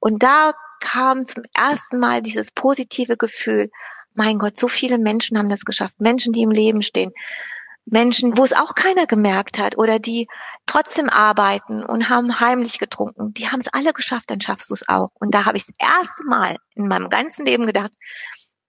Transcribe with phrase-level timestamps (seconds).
[0.00, 3.70] Und da kam zum ersten Mal dieses positive Gefühl,
[4.14, 6.00] mein Gott, so viele Menschen haben das geschafft.
[6.00, 7.12] Menschen, die im Leben stehen.
[7.84, 10.28] Menschen, wo es auch keiner gemerkt hat oder die
[10.66, 13.32] trotzdem arbeiten und haben heimlich getrunken.
[13.34, 15.10] Die haben es alle geschafft, dann schaffst du es auch.
[15.14, 17.90] Und da habe ich das erste Mal in meinem ganzen Leben gedacht,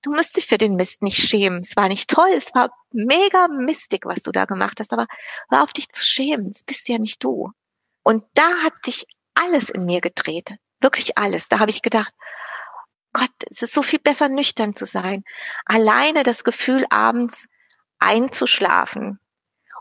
[0.02, 1.60] du musst dich für den Mist nicht schämen.
[1.60, 5.08] Es war nicht toll, es war mega mistig, was du da gemacht hast, aber
[5.50, 6.50] hör auf dich zu schämen.
[6.50, 7.52] Es bist ja nicht du.
[8.04, 9.06] Und da hat sich
[9.36, 10.56] alles in mir gedreht.
[10.82, 11.48] Wirklich alles.
[11.48, 12.14] Da habe ich gedacht,
[13.14, 15.24] Gott, es ist so viel besser nüchtern zu sein.
[15.66, 17.48] Alleine das Gefühl abends
[18.00, 19.20] einzuschlafen.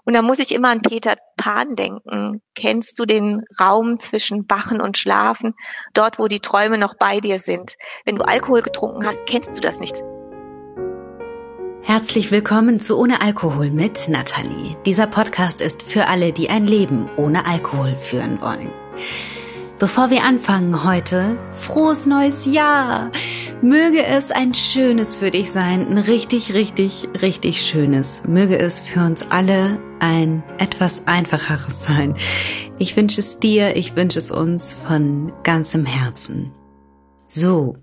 [0.05, 2.42] Und da muss ich immer an Peter Pan denken.
[2.55, 5.55] Kennst du den Raum zwischen Wachen und Schlafen?
[5.95, 7.77] Dort, wo die Träume noch bei dir sind.
[8.05, 10.03] Wenn du Alkohol getrunken hast, kennst du das nicht.
[11.83, 14.77] Herzlich willkommen zu Ohne Alkohol mit Nathalie.
[14.84, 18.70] Dieser Podcast ist für alle, die ein Leben ohne Alkohol führen wollen.
[19.80, 23.11] Bevor wir anfangen heute, frohes neues Jahr!
[23.62, 28.23] Möge es ein schönes für dich sein, ein richtig, richtig, richtig schönes.
[28.28, 32.14] Möge es für uns alle ein etwas einfacheres sein.
[32.78, 36.53] Ich wünsche es dir, ich wünsche es uns von ganzem Herzen.
[37.33, 37.77] So,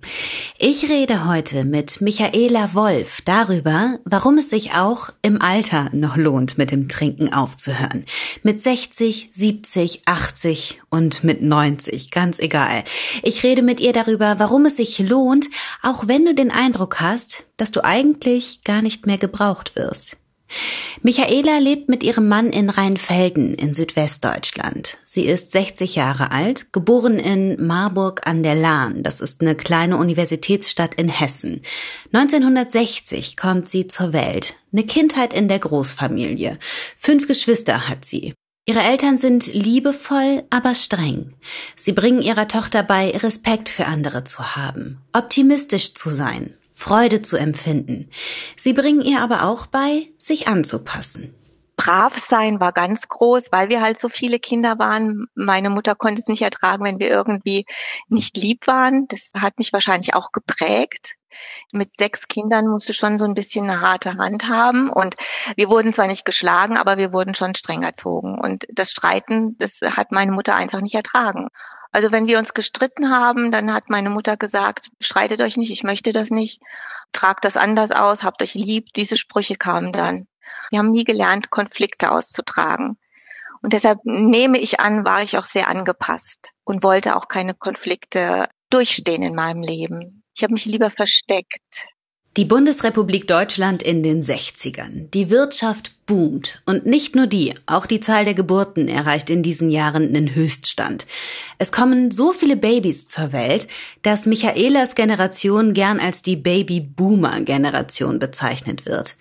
[0.60, 6.58] ich rede heute mit Michaela Wolf darüber, warum es sich auch im Alter noch lohnt,
[6.58, 8.04] mit dem Trinken aufzuhören.
[8.44, 12.84] Mit 60, 70, 80 und mit 90, ganz egal.
[13.24, 15.48] Ich rede mit ihr darüber, warum es sich lohnt,
[15.82, 20.18] auch wenn du den Eindruck hast, dass du eigentlich gar nicht mehr gebraucht wirst.
[21.02, 24.98] Michaela lebt mit ihrem Mann in Rheinfelden in Südwestdeutschland.
[25.06, 29.04] Sie ist 60 Jahre alt, geboren in Marburg an der Lahn.
[29.04, 31.62] Das ist eine kleine Universitätsstadt in Hessen.
[32.14, 34.56] 1960 kommt sie zur Welt.
[34.74, 36.58] Eine Kindheit in der Großfamilie.
[36.98, 38.34] Fünf Geschwister hat sie.
[38.70, 41.36] Ihre Eltern sind liebevoll, aber streng.
[41.78, 47.38] Sie bringen ihrer Tochter bei, Respekt für andere zu haben, optimistisch zu sein, Freude zu
[47.38, 48.08] empfinden.
[48.56, 51.34] Sie bringen ihr aber auch bei, sich anzupassen.
[51.76, 55.26] Brav sein war ganz groß, weil wir halt so viele Kinder waren.
[55.34, 57.66] Meine Mutter konnte es nicht ertragen, wenn wir irgendwie
[58.10, 59.08] nicht lieb waren.
[59.08, 61.16] Das hat mich wahrscheinlich auch geprägt.
[61.74, 65.16] Mit sechs Kindern musste schon so ein bisschen eine harte Hand haben und
[65.56, 69.82] wir wurden zwar nicht geschlagen, aber wir wurden schon streng erzogen und das Streiten, das
[69.82, 71.48] hat meine Mutter einfach nicht ertragen.
[71.92, 75.84] Also wenn wir uns gestritten haben, dann hat meine Mutter gesagt, streitet euch nicht, ich
[75.84, 76.62] möchte das nicht,
[77.12, 78.88] tragt das anders aus, habt euch lieb.
[78.96, 80.28] Diese Sprüche kamen dann.
[80.70, 82.98] Wir haben nie gelernt, Konflikte auszutragen.
[83.62, 88.50] Und deshalb nehme ich an, war ich auch sehr angepasst und wollte auch keine Konflikte
[88.70, 90.24] durchstehen in meinem Leben.
[90.36, 91.88] Ich habe mich lieber versteckt.
[92.38, 95.10] Die Bundesrepublik Deutschland in den 60ern.
[95.12, 96.62] Die Wirtschaft boomt.
[96.68, 101.08] Und nicht nur die, auch die Zahl der Geburten erreicht in diesen Jahren einen Höchststand.
[101.58, 103.68] Es kommen so viele Babys zur Welt,
[104.04, 109.16] dass Michaelas Generation gern als die Baby-Boomer-Generation bezeichnet wird.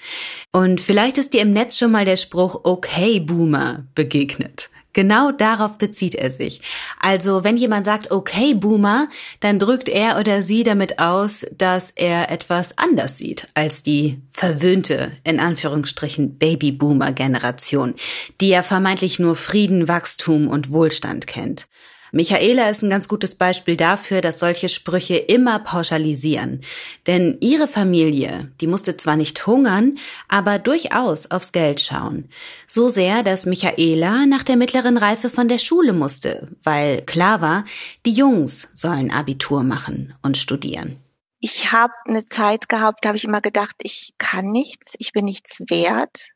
[0.53, 4.69] Und vielleicht ist dir im Netz schon mal der Spruch Okay Boomer begegnet.
[4.97, 6.63] Genau darauf bezieht er sich.
[6.99, 9.09] Also wenn jemand sagt, okay, Boomer,
[9.41, 15.13] dann drückt er oder sie damit aus, dass er etwas anders sieht als die verwöhnte,
[15.23, 17.93] in Anführungsstrichen, Baby-Boomer-Generation,
[18.41, 21.67] die ja vermeintlich nur Frieden, Wachstum und Wohlstand kennt.
[22.13, 26.61] Michaela ist ein ganz gutes Beispiel dafür, dass solche Sprüche immer pauschalisieren.
[27.07, 32.29] Denn ihre Familie, die musste zwar nicht hungern, aber durchaus aufs Geld schauen.
[32.67, 37.65] So sehr, dass Michaela nach der mittleren Reife von der Schule musste, weil klar war,
[38.05, 41.01] die Jungs sollen Abitur machen und studieren.
[41.41, 45.25] Ich habe eine Zeit gehabt, da habe ich immer gedacht, ich kann nichts, ich bin
[45.25, 46.31] nichts wert.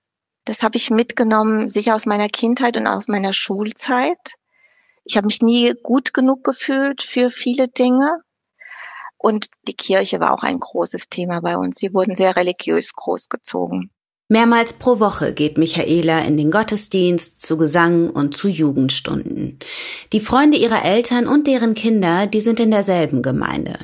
[0.45, 4.35] Das habe ich mitgenommen, sicher aus meiner Kindheit und aus meiner Schulzeit.
[5.11, 8.21] Ich habe mich nie gut genug gefühlt für viele Dinge.
[9.19, 11.83] Und die Kirche war auch ein großes Thema bei uns.
[11.83, 13.91] Wir wurden sehr religiös großgezogen.
[14.29, 19.59] Mehrmals pro Woche geht Michaela in den Gottesdienst, zu Gesang und zu Jugendstunden.
[20.13, 23.81] Die Freunde ihrer Eltern und deren Kinder, die sind in derselben Gemeinde.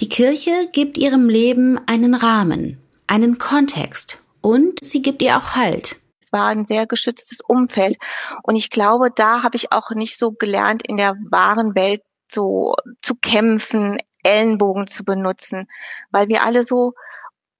[0.00, 6.01] Die Kirche gibt ihrem Leben einen Rahmen, einen Kontext und sie gibt ihr auch Halt
[6.32, 7.96] war ein sehr geschütztes Umfeld.
[8.42, 12.74] Und ich glaube, da habe ich auch nicht so gelernt, in der wahren Welt so
[13.02, 15.66] zu kämpfen, Ellenbogen zu benutzen,
[16.10, 16.94] weil wir alle so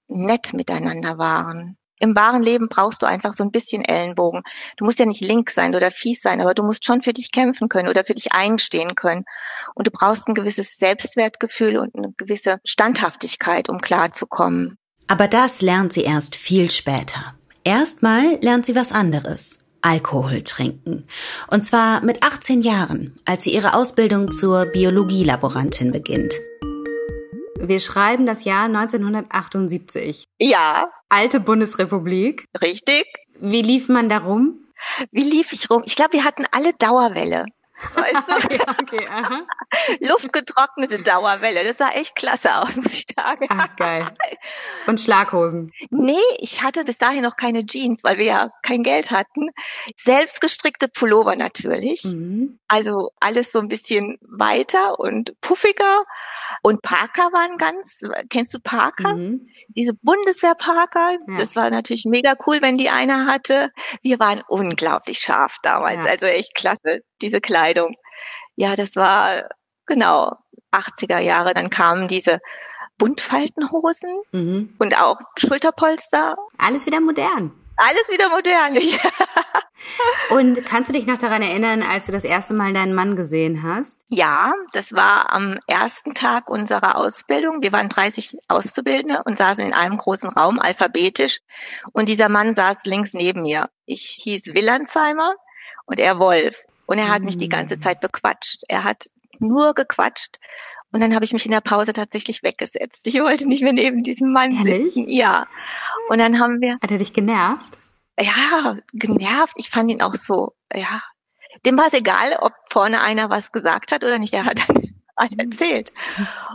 [0.07, 1.77] nett miteinander waren.
[1.99, 4.41] Im wahren Leben brauchst du einfach so ein bisschen Ellenbogen.
[4.75, 7.31] Du musst ja nicht links sein oder fies sein, aber du musst schon für dich
[7.31, 9.23] kämpfen können oder für dich einstehen können.
[9.73, 14.77] Und du brauchst ein gewisses Selbstwertgefühl und eine gewisse Standhaftigkeit, um klarzukommen.
[15.07, 17.35] Aber das lernt sie erst viel später.
[17.65, 19.59] Erstmal lernt sie was anderes.
[19.81, 21.07] Alkohol trinken.
[21.47, 26.33] Und zwar mit 18 Jahren, als sie ihre Ausbildung zur Biologielaborantin beginnt.
[27.59, 30.25] Wir schreiben das Jahr 1978.
[30.39, 30.89] Ja.
[31.07, 32.45] Alte Bundesrepublik.
[32.61, 33.05] Richtig.
[33.39, 34.59] Wie lief man da rum?
[35.11, 35.83] Wie lief ich rum?
[35.85, 37.45] Ich glaube, wir hatten alle Dauerwelle.
[37.95, 38.55] Weißt du?
[38.55, 39.41] ja, okay, aha.
[39.99, 41.63] Luftgetrocknete Dauerwelle.
[41.63, 43.47] Das sah echt klasse aus, muss ich sagen.
[43.49, 44.05] Ach, geil.
[44.87, 45.73] Und Schlaghosen?
[45.89, 49.49] Nee, ich hatte bis dahin noch keine Jeans, weil wir ja kein Geld hatten.
[49.95, 52.03] Selbstgestrickte Pullover natürlich.
[52.03, 52.59] Mhm.
[52.67, 56.03] Also alles so ein bisschen weiter und puffiger.
[56.61, 59.15] Und Parker waren ganz, kennst du Parker?
[59.15, 59.47] Mhm.
[59.69, 61.37] Diese Bundeswehr-Parker, ja.
[61.37, 63.71] das war natürlich mega cool, wenn die einer hatte.
[64.01, 66.11] Wir waren unglaublich scharf damals, ja.
[66.11, 67.95] also echt klasse, diese Kleidung.
[68.55, 69.49] Ja, das war
[69.85, 70.33] genau
[70.71, 71.53] 80er Jahre.
[71.53, 72.39] Dann kamen diese
[72.97, 74.75] Buntfaltenhosen mhm.
[74.79, 76.35] und auch Schulterpolster.
[76.57, 77.51] Alles wieder modern.
[77.77, 78.77] Alles wieder modern.
[80.29, 83.63] Und kannst du dich noch daran erinnern, als du das erste Mal deinen Mann gesehen
[83.63, 83.97] hast?
[84.07, 87.61] Ja, das war am ersten Tag unserer Ausbildung.
[87.61, 91.39] Wir waren 30 Auszubildende und saßen in einem großen Raum alphabetisch.
[91.91, 93.69] Und dieser Mann saß links neben mir.
[93.85, 95.35] Ich hieß Willandsheimer
[95.85, 96.63] und er Wolf.
[96.85, 97.81] Und er hat mich die ganze mm.
[97.81, 98.63] Zeit bequatscht.
[98.67, 99.05] Er hat
[99.39, 100.37] nur gequatscht.
[100.93, 103.07] Und dann habe ich mich in der Pause tatsächlich weggesetzt.
[103.07, 104.93] Ich wollte nicht mehr neben diesem Mann Ehrlich?
[104.93, 105.09] sitzen.
[105.09, 105.47] Ja.
[106.07, 106.77] Und dann haben wir.
[106.81, 107.77] Hat er dich genervt?
[108.19, 109.55] Ja, genervt.
[109.57, 111.01] Ich fand ihn auch so, ja.
[111.65, 114.33] Dem war es egal, ob vorne einer was gesagt hat oder nicht.
[114.33, 114.82] Er hat dann
[115.17, 115.91] hat erzählt.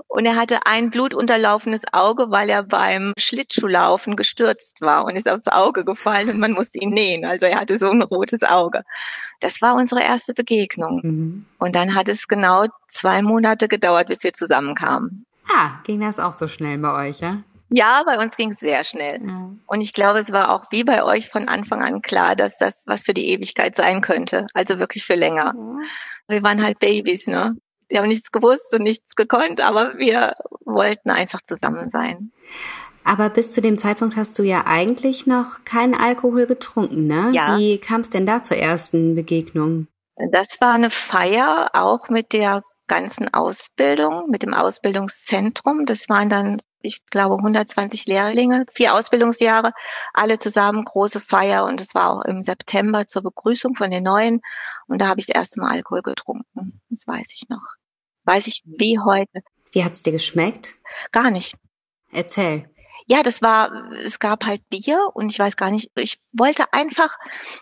[0.09, 5.49] Und er hatte ein blutunterlaufenes Auge, weil er beim Schlittschuhlaufen gestürzt war und ist aufs
[5.49, 7.25] Auge gefallen und man musste ihn nähen.
[7.25, 8.83] Also er hatte so ein rotes Auge.
[9.41, 11.01] Das war unsere erste Begegnung.
[11.03, 11.47] Mhm.
[11.59, 15.25] Und dann hat es genau zwei Monate gedauert, bis wir zusammenkamen.
[15.51, 17.39] Ah, ging das auch so schnell bei euch, ja?
[17.71, 19.21] Ja, bei uns ging es sehr schnell.
[19.27, 19.51] Ja.
[19.67, 22.83] Und ich glaube, es war auch wie bei euch von Anfang an klar, dass das
[22.87, 24.47] was für die Ewigkeit sein könnte.
[24.55, 25.55] Also wirklich für länger.
[25.55, 25.79] Ja.
[26.29, 27.57] Wir waren halt Babys, ne?
[27.89, 32.33] Wir haben nichts gewusst und nichts gekonnt, aber wir wollten einfach zusammen sein.
[33.05, 37.31] Aber bis zu dem Zeitpunkt hast du ja eigentlich noch keinen Alkohol getrunken, ne?
[37.33, 37.57] Ja.
[37.57, 39.87] Wie kam es denn da zur ersten Begegnung?
[40.33, 45.87] Das war eine Feier, auch mit der ganzen Ausbildung, mit dem Ausbildungszentrum.
[45.87, 49.73] Das waren dann, ich glaube, 120 Lehrlinge, vier Ausbildungsjahre,
[50.13, 51.65] alle zusammen, große Feier.
[51.65, 54.41] Und es war auch im September zur Begrüßung von den Neuen.
[54.87, 56.81] Und da habe ich das erste Mal Alkohol getrunken.
[56.91, 57.78] Das weiß ich noch.
[58.29, 59.41] Weiß ich wie heute.
[59.73, 60.75] Wie hat's dir geschmeckt?
[61.13, 61.57] Gar nicht.
[62.13, 62.69] Erzähl.
[63.07, 67.17] Ja, das war, es gab halt Bier und ich weiß gar nicht, ich wollte einfach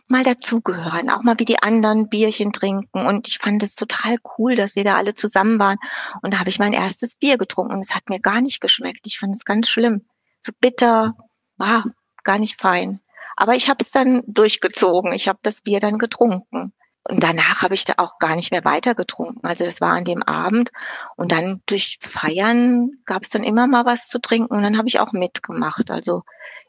[0.08, 4.56] mal dazugehören, auch mal wie die anderen Bierchen trinken und ich fand es total cool,
[4.56, 5.78] dass wir da alle zusammen waren
[6.22, 9.06] und da habe ich mein erstes Bier getrunken und es hat mir gar nicht geschmeckt.
[9.06, 10.04] Ich fand es ganz schlimm.
[10.40, 11.14] So bitter,
[11.56, 11.84] war
[12.24, 12.98] gar nicht fein.
[13.36, 15.12] Aber ich habe es dann durchgezogen.
[15.12, 16.72] Ich habe das Bier dann getrunken.
[17.08, 19.47] Und danach habe ich da auch gar nicht mehr weiter getrunken.
[19.47, 20.70] Also das war an dem Abend.
[21.17, 24.55] Und dann durch Feiern gab es dann immer mal was zu trinken.
[24.55, 25.91] Und dann habe ich auch mitgemacht.
[25.91, 26.23] Also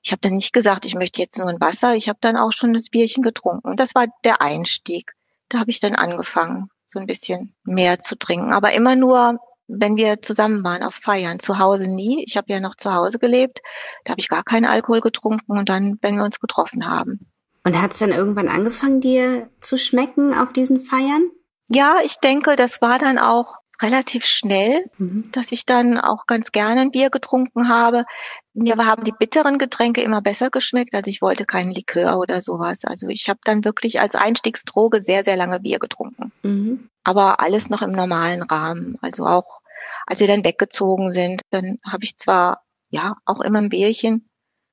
[0.04, 1.95] ich habe dann nicht gesagt, ich möchte jetzt nur ein Wasser.
[1.95, 3.68] Ich habe dann auch schon das Bierchen getrunken.
[3.68, 5.13] Und das war der Einstieg.
[5.50, 8.54] Da habe ich dann angefangen, so ein bisschen mehr zu trinken.
[8.54, 11.40] Aber immer nur, wenn wir zusammen waren auf Feiern.
[11.40, 12.24] Zu Hause nie.
[12.28, 13.62] Ich habe ja noch zu Hause gelebt.
[14.06, 15.57] Da habe ich gar keinen Alkohol getrunken.
[15.57, 17.31] Und dann, wenn wir uns getroffen haben.
[17.68, 21.30] Und hat es dann irgendwann angefangen, dir zu schmecken auf diesen Feiern?
[21.68, 25.30] Ja, ich denke, das war dann auch relativ schnell, mhm.
[25.34, 28.06] dass ich dann auch ganz gerne ein Bier getrunken habe.
[28.54, 32.86] Mir haben die bitteren Getränke immer besser geschmeckt, also ich wollte keinen Likör oder sowas.
[32.86, 36.31] Also ich habe dann wirklich als Einstiegsdroge sehr, sehr lange Bier getrunken.
[36.44, 36.90] Mhm.
[37.04, 38.97] Aber alles noch im normalen Rahmen.
[39.02, 39.59] Also auch
[40.06, 44.30] als wir dann weggezogen sind, dann habe ich zwar ja auch immer ein Bierchen.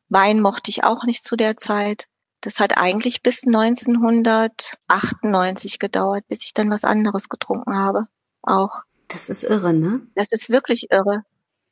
[0.09, 2.07] Wein mochte ich auch nicht zu der Zeit.
[2.45, 8.07] Das hat eigentlich bis 1998 gedauert, bis ich dann was anderes getrunken habe.
[8.43, 8.83] Auch.
[9.09, 10.03] Das ist irre, ne?
[10.15, 11.23] Das ist wirklich irre.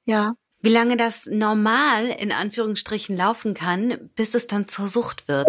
[0.06, 0.34] Ja.
[0.62, 5.46] Wie lange das normal in Anführungsstrichen laufen kann, bis es dann zur Sucht wird.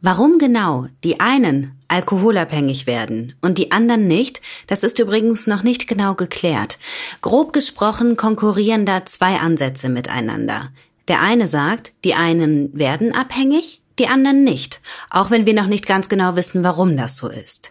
[0.00, 5.86] Warum genau die einen alkoholabhängig werden und die anderen nicht, das ist übrigens noch nicht
[5.86, 6.80] genau geklärt.
[7.20, 10.72] Grob gesprochen konkurrieren da zwei Ansätze miteinander.
[11.06, 14.80] Der eine sagt, die einen werden abhängig die anderen nicht,
[15.10, 17.70] auch wenn wir noch nicht ganz genau wissen, warum das so ist.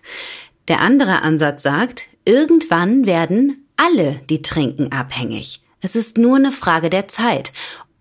[0.67, 5.61] Der andere Ansatz sagt, irgendwann werden alle, die trinken, abhängig.
[5.81, 7.51] Es ist nur eine Frage der Zeit.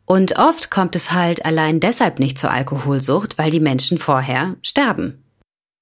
[0.04, 5.24] Und oft kommt es halt allein deshalb nicht zur Alkoholsucht, weil die Menschen vorher sterben.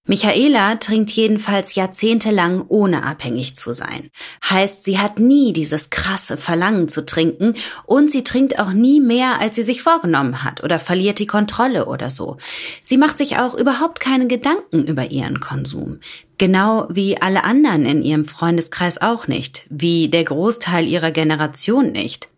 [0.09, 4.09] Michaela trinkt jedenfalls jahrzehntelang ohne abhängig zu sein.
[4.49, 7.55] Heißt, sie hat nie dieses krasse Verlangen zu trinken
[7.87, 11.87] und sie trinkt auch nie mehr, als sie sich vorgenommen hat oder verliert die Kontrolle
[11.87, 12.37] oder so.
[12.85, 15.99] Sie macht sich auch überhaupt keine Gedanken über ihren Konsum.
[16.39, 22.29] Genau wie alle anderen in ihrem Freundeskreis auch nicht, wie der Großteil ihrer Generation nicht.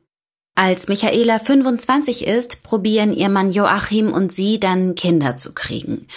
[0.60, 6.08] Als Michaela 25 ist, probieren ihr Mann Joachim und sie dann Kinder zu kriegen.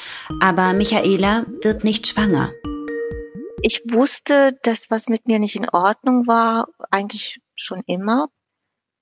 [0.42, 2.50] Aber Michaela wird nicht schwanger.
[3.62, 8.30] Ich wusste, dass was mit mir nicht in Ordnung war, eigentlich schon immer.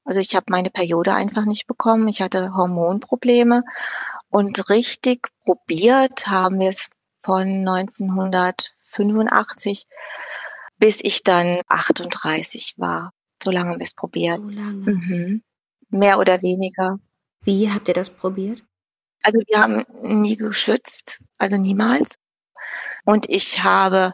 [0.03, 2.10] Also ich habe meine Periode einfach nicht bekommen.
[2.10, 3.63] Ich hatte Hormonprobleme
[4.27, 6.89] und richtig probiert haben wir es
[7.24, 9.88] von 1985
[10.79, 13.12] bis ich dann 38 war.
[13.41, 14.38] So lange haben wir es probiert.
[14.38, 14.91] So lange.
[14.91, 15.43] Mhm.
[15.89, 17.00] Mehr oder weniger.
[17.41, 18.63] Wie habt ihr das probiert?
[19.24, 22.15] Also wir haben nie geschützt, also niemals.
[23.05, 24.13] Und ich habe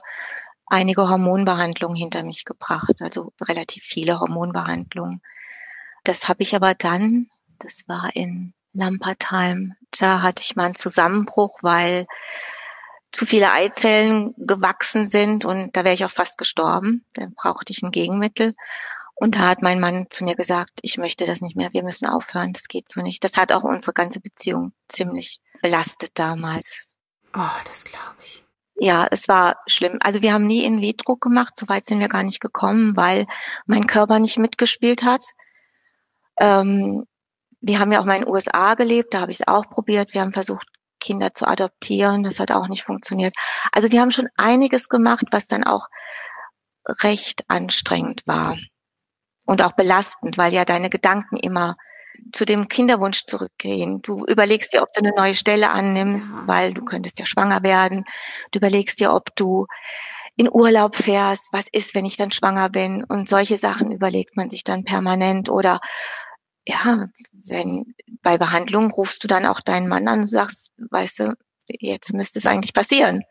[0.67, 5.21] einige Hormonbehandlungen hinter mich gebracht, also relativ viele Hormonbehandlungen.
[6.03, 7.27] Das habe ich aber dann,
[7.59, 12.07] das war in Lampertheim, da hatte ich mal einen Zusammenbruch, weil
[13.11, 17.05] zu viele Eizellen gewachsen sind und da wäre ich auch fast gestorben.
[17.13, 18.55] Dann brauchte ich ein Gegenmittel.
[19.15, 22.05] Und da hat mein Mann zu mir gesagt, ich möchte das nicht mehr, wir müssen
[22.05, 23.23] aufhören, das geht so nicht.
[23.23, 26.85] Das hat auch unsere ganze Beziehung ziemlich belastet damals.
[27.33, 28.43] Oh, das glaube ich.
[28.77, 29.99] Ja, es war schlimm.
[30.01, 33.25] Also wir haben nie in vitro gemacht, so weit sind wir gar nicht gekommen, weil
[33.65, 35.23] mein Körper nicht mitgespielt hat.
[36.37, 37.05] Ähm,
[37.61, 40.13] wir haben ja auch mal in den USA gelebt, da habe ich es auch probiert.
[40.13, 40.67] Wir haben versucht,
[40.99, 43.33] Kinder zu adoptieren, das hat auch nicht funktioniert.
[43.71, 45.87] Also wir haben schon einiges gemacht, was dann auch
[47.01, 48.57] recht anstrengend war
[49.45, 51.77] und auch belastend, weil ja deine Gedanken immer
[52.31, 54.01] zu dem Kinderwunsch zurückgehen.
[54.01, 56.47] Du überlegst dir, ob du eine neue Stelle annimmst, ja.
[56.47, 58.05] weil du könntest ja schwanger werden.
[58.51, 59.67] Du überlegst dir, ob du
[60.37, 63.03] in Urlaub fährst, was ist, wenn ich dann schwanger bin?
[63.03, 65.79] Und solche Sachen überlegt man sich dann permanent oder
[66.67, 67.07] ja,
[67.47, 71.33] wenn bei Behandlung rufst du dann auch deinen Mann an und sagst, weißt du,
[71.67, 73.21] jetzt müsste es eigentlich passieren,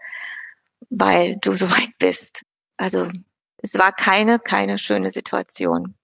[0.88, 2.44] weil du so weit bist.
[2.76, 3.11] Also
[3.59, 5.94] es war keine, keine schöne Situation.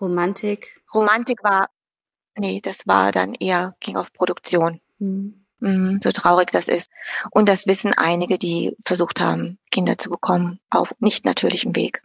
[0.00, 0.80] Romantik?
[0.94, 1.68] Romantik war,
[2.36, 4.80] nee, das war dann eher, ging auf Produktion.
[4.98, 6.00] Mhm.
[6.02, 6.90] So traurig das ist.
[7.30, 12.02] Und das wissen einige, die versucht haben, Kinder zu bekommen, auf nicht natürlichem Weg.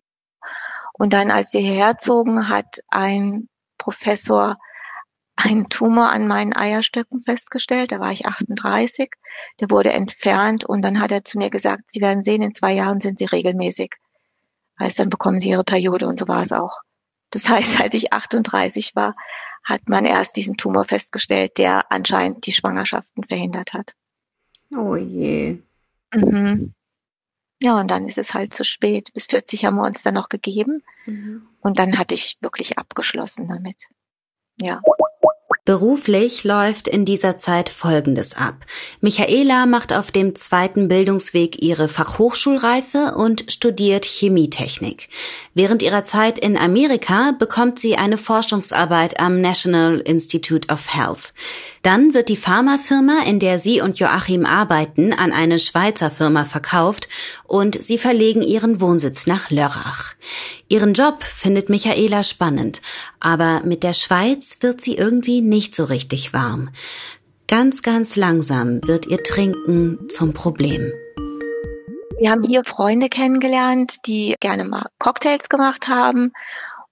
[0.91, 3.47] Und dann, als wir hierher zogen, hat ein
[3.77, 4.57] Professor
[5.37, 7.91] einen Tumor an meinen Eierstöcken festgestellt.
[7.91, 9.09] Da war ich 38.
[9.59, 12.73] Der wurde entfernt und dann hat er zu mir gesagt, Sie werden sehen, in zwei
[12.73, 13.95] Jahren sind Sie regelmäßig.
[14.79, 16.81] Heißt, dann bekommen Sie Ihre Periode und so war es auch.
[17.31, 19.13] Das heißt, als ich 38 war,
[19.63, 23.95] hat man erst diesen Tumor festgestellt, der anscheinend die Schwangerschaften verhindert hat.
[24.75, 25.57] Oh je.
[26.13, 26.73] Mhm.
[27.61, 29.11] Ja, und dann ist es halt zu spät.
[29.13, 30.83] Bis 40 haben wir uns dann noch gegeben.
[31.05, 31.47] Mhm.
[31.61, 33.87] Und dann hatte ich wirklich abgeschlossen damit.
[34.61, 34.81] Ja.
[35.65, 38.67] Beruflich läuft in dieser Zeit Folgendes ab.
[39.01, 45.09] Michaela macht auf dem zweiten Bildungsweg ihre Fachhochschulreife und studiert Chemietechnik.
[45.55, 51.33] Während ihrer Zeit in Amerika bekommt sie eine Forschungsarbeit am National Institute of Health.
[51.85, 57.07] Dann wird die Pharmafirma, in der sie und Joachim arbeiten, an eine Schweizer Firma verkauft
[57.43, 60.15] und sie verlegen ihren Wohnsitz nach Lörrach.
[60.67, 62.81] Ihren Job findet Michaela spannend,
[63.19, 66.71] aber mit der Schweiz wird sie irgendwie nicht so richtig warm.
[67.47, 70.91] Ganz, ganz langsam wird ihr Trinken zum Problem.
[72.17, 76.31] Wir haben hier Freunde kennengelernt, die gerne mal Cocktails gemacht haben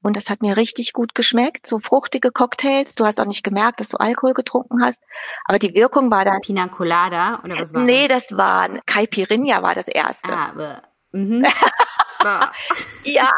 [0.03, 1.65] und das hat mir richtig gut geschmeckt.
[1.65, 2.95] So fruchtige Cocktails.
[2.95, 5.01] Du hast auch nicht gemerkt, dass du Alkohol getrunken hast.
[5.45, 6.41] Aber die Wirkung war dann.
[6.41, 10.33] Pina Colada oder was war Nee, das, das war Caipirinha war das erste.
[10.33, 10.81] Ah, aber,
[11.13, 11.45] mhm.
[13.05, 13.29] ja.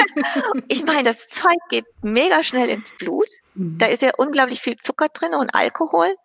[0.68, 3.28] ich meine, das Zeug geht mega schnell ins Blut.
[3.54, 3.76] Mhm.
[3.78, 6.16] Da ist ja unglaublich viel Zucker drin und Alkohol.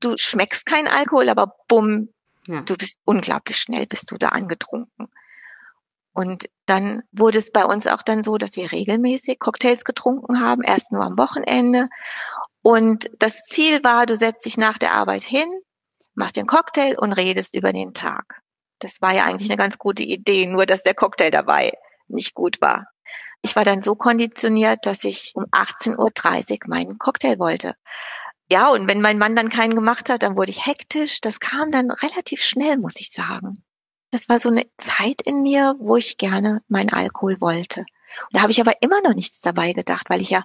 [0.00, 2.10] Du schmeckst keinen Alkohol, aber bumm,
[2.46, 2.60] ja.
[2.60, 5.08] du bist unglaublich schnell, bist du da angetrunken.
[6.16, 10.62] Und dann wurde es bei uns auch dann so, dass wir regelmäßig Cocktails getrunken haben,
[10.62, 11.90] erst nur am Wochenende.
[12.62, 15.46] Und das Ziel war, du setzt dich nach der Arbeit hin,
[16.14, 18.40] machst den Cocktail und redest über den Tag.
[18.78, 21.74] Das war ja eigentlich eine ganz gute Idee, nur dass der Cocktail dabei
[22.08, 22.86] nicht gut war.
[23.42, 27.74] Ich war dann so konditioniert, dass ich um 18.30 Uhr meinen Cocktail wollte.
[28.50, 31.20] Ja, und wenn mein Mann dann keinen gemacht hat, dann wurde ich hektisch.
[31.20, 33.52] Das kam dann relativ schnell, muss ich sagen
[34.10, 37.80] das war so eine Zeit in mir, wo ich gerne meinen Alkohol wollte.
[37.80, 40.42] Und da habe ich aber immer noch nichts dabei gedacht, weil ich ja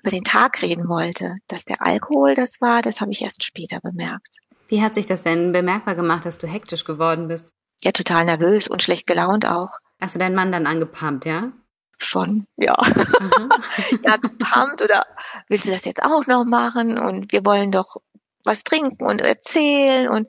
[0.00, 1.36] über den Tag reden wollte.
[1.48, 4.38] Dass der Alkohol das war, das habe ich erst später bemerkt.
[4.68, 7.48] Wie hat sich das denn bemerkbar gemacht, dass du hektisch geworden bist?
[7.82, 9.78] Ja, total nervös und schlecht gelaunt auch.
[10.00, 11.52] Hast du deinen Mann dann angepumpt, ja?
[11.98, 12.74] Schon, ja.
[14.04, 15.04] ja, gepumpt oder
[15.48, 16.98] willst du das jetzt auch noch machen?
[16.98, 17.96] Und wir wollen doch
[18.44, 20.28] was trinken und erzählen und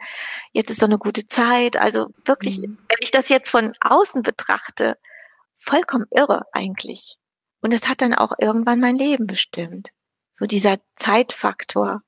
[0.51, 1.77] jetzt ist doch eine gute Zeit.
[1.77, 2.77] Also wirklich, mhm.
[2.87, 4.97] wenn ich das jetzt von außen betrachte,
[5.57, 7.17] vollkommen irre eigentlich.
[7.61, 9.89] Und es hat dann auch irgendwann mein Leben bestimmt.
[10.33, 12.01] So dieser Zeitfaktor.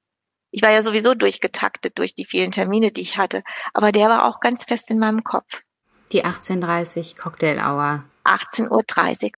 [0.50, 3.44] Ich war ja sowieso durchgetaktet durch die vielen Termine, die ich hatte,
[3.74, 5.64] aber der war auch ganz fest in meinem Kopf.
[6.12, 8.04] Die 18.30 Cocktail Hour.
[8.24, 9.32] 18.30 Uhr.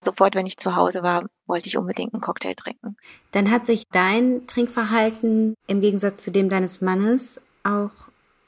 [0.00, 2.96] Sofort, wenn ich zu Hause war, wollte ich unbedingt einen Cocktail trinken.
[3.30, 7.90] Dann hat sich dein Trinkverhalten im Gegensatz zu dem deines Mannes auch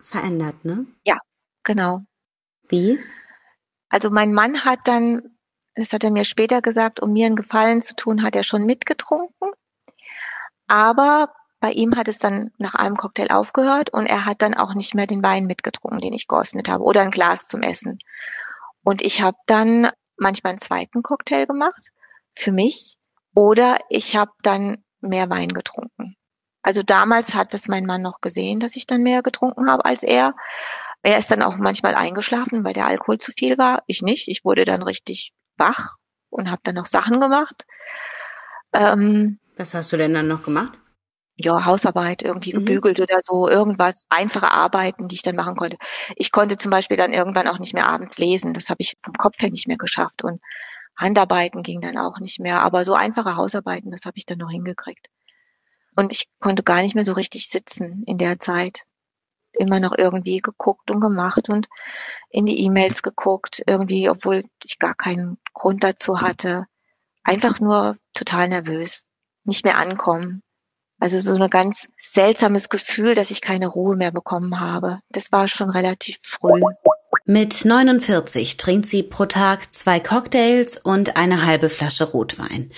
[0.01, 0.87] verändert, ne?
[1.07, 1.19] Ja,
[1.65, 2.01] genau.
[2.67, 2.99] Wie?
[3.91, 5.37] Also mein Mann hat dann,
[5.75, 8.65] das hat er mir später gesagt, um mir einen Gefallen zu tun, hat er schon
[8.65, 9.51] mitgetrunken.
[10.67, 14.73] Aber bei ihm hat es dann nach einem Cocktail aufgehört und er hat dann auch
[14.73, 17.99] nicht mehr den Wein mitgetrunken, den ich geöffnet habe, oder ein Glas zum Essen.
[18.83, 21.91] Und ich habe dann manchmal einen zweiten Cocktail gemacht
[22.35, 22.97] für mich
[23.35, 26.17] oder ich habe dann mehr Wein getrunken.
[26.63, 30.03] Also damals hat das mein Mann noch gesehen, dass ich dann mehr getrunken habe als
[30.03, 30.35] er.
[31.03, 33.83] Er ist dann auch manchmal eingeschlafen, weil der Alkohol zu viel war.
[33.87, 34.29] Ich nicht.
[34.29, 35.97] Ich wurde dann richtig wach
[36.31, 37.67] und habe dann noch Sachen gemacht.
[38.73, 40.79] Ähm, Was hast du denn dann noch gemacht?
[41.37, 42.61] Ja, Hausarbeit, irgendwie mhm.
[42.61, 45.77] gebügelt oder so, irgendwas, einfache Arbeiten, die ich dann machen konnte.
[46.17, 48.55] Ich konnte zum Beispiel dann irgendwann auch nicht mehr abends lesen.
[48.55, 50.23] Das habe ich vom Kopf her nicht mehr geschafft.
[50.23, 50.41] Und
[50.97, 52.63] Handarbeiten ging dann auch nicht mehr.
[52.63, 55.09] Aber so einfache Hausarbeiten, das habe ich dann noch hingekriegt.
[55.97, 58.85] Und ich konnte gar nicht mehr so richtig sitzen in der Zeit
[59.57, 61.69] immer noch irgendwie geguckt und gemacht und
[62.31, 66.67] in die E-Mails geguckt, irgendwie, obwohl ich gar keinen Grund dazu hatte.
[67.23, 69.07] Einfach nur total nervös,
[69.45, 70.43] nicht mehr ankommen.
[71.01, 75.01] Also so ein ganz seltsames Gefühl, dass ich keine Ruhe mehr bekommen habe.
[75.09, 76.61] Das war schon relativ früh.
[77.27, 82.71] Mit 49 trinkt sie pro Tag zwei Cocktails und eine halbe Flasche Rotwein.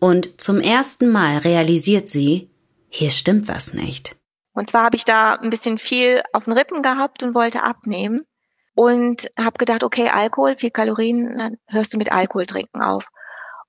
[0.00, 2.50] Und zum ersten Mal realisiert sie,
[2.88, 4.16] hier stimmt was nicht.
[4.54, 8.26] Und zwar habe ich da ein bisschen viel auf den Rippen gehabt und wollte abnehmen
[8.74, 13.06] und habe gedacht, okay, Alkohol, viel Kalorien, dann hörst du mit Alkohol trinken auf.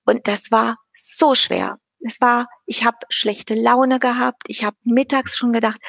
[0.04, 1.78] Und das war so schwer.
[2.00, 4.42] Es war, ich habe schlechte Laune gehabt.
[4.48, 5.80] Ich habe mittags schon gedacht,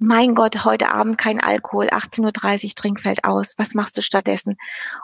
[0.00, 3.54] mein Gott, heute Abend kein Alkohol, 18.30 Uhr Trinkfeld aus.
[3.58, 4.56] Was machst du stattdessen?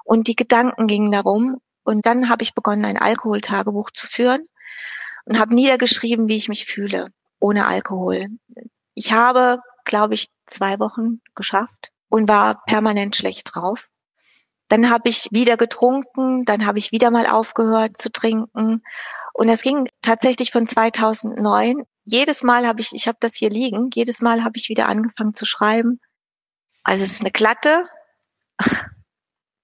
[0.05, 1.61] Und die Gedanken gingen darum.
[1.85, 4.49] Und dann habe ich begonnen, ein Alkoholtagebuch zu führen
[5.27, 8.29] und habe niedergeschrieben, wie ich mich fühle ohne Alkohol.
[8.95, 13.89] Ich habe, glaube ich, zwei Wochen geschafft und war permanent schlecht drauf.
[14.69, 18.83] Dann habe ich wieder getrunken, dann habe ich wieder mal aufgehört zu trinken.
[19.35, 21.83] Und das ging tatsächlich von 2009.
[22.07, 25.35] Jedes Mal habe ich, ich habe das hier liegen, jedes Mal habe ich wieder angefangen
[25.35, 26.01] zu schreiben.
[26.85, 27.89] Also es ist eine glatte.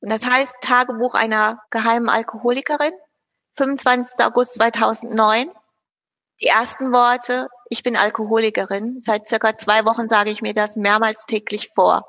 [0.01, 2.93] Und das heißt Tagebuch einer geheimen Alkoholikerin.
[3.57, 4.25] 25.
[4.25, 5.51] August 2009.
[6.41, 9.01] Die ersten Worte, ich bin Alkoholikerin.
[9.01, 12.05] Seit circa zwei Wochen sage ich mir das mehrmals täglich vor.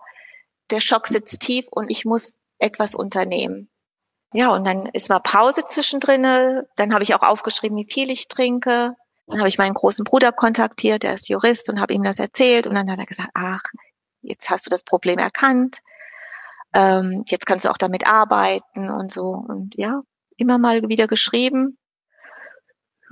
[0.72, 3.70] Der Schock sitzt tief und ich muss etwas unternehmen.
[4.34, 6.24] Ja, und dann ist mal Pause zwischendrin.
[6.24, 8.96] Dann habe ich auch aufgeschrieben, wie viel ich trinke.
[9.28, 12.68] Dann habe ich meinen großen Bruder kontaktiert, der ist Jurist, und habe ihm das erzählt.
[12.68, 13.64] Und dann hat er gesagt, ach,
[14.22, 15.80] jetzt hast du das Problem erkannt.
[16.74, 19.24] Ähm, jetzt kannst du auch damit arbeiten und so.
[19.24, 20.02] Und ja,
[20.38, 21.78] immer mal wieder geschrieben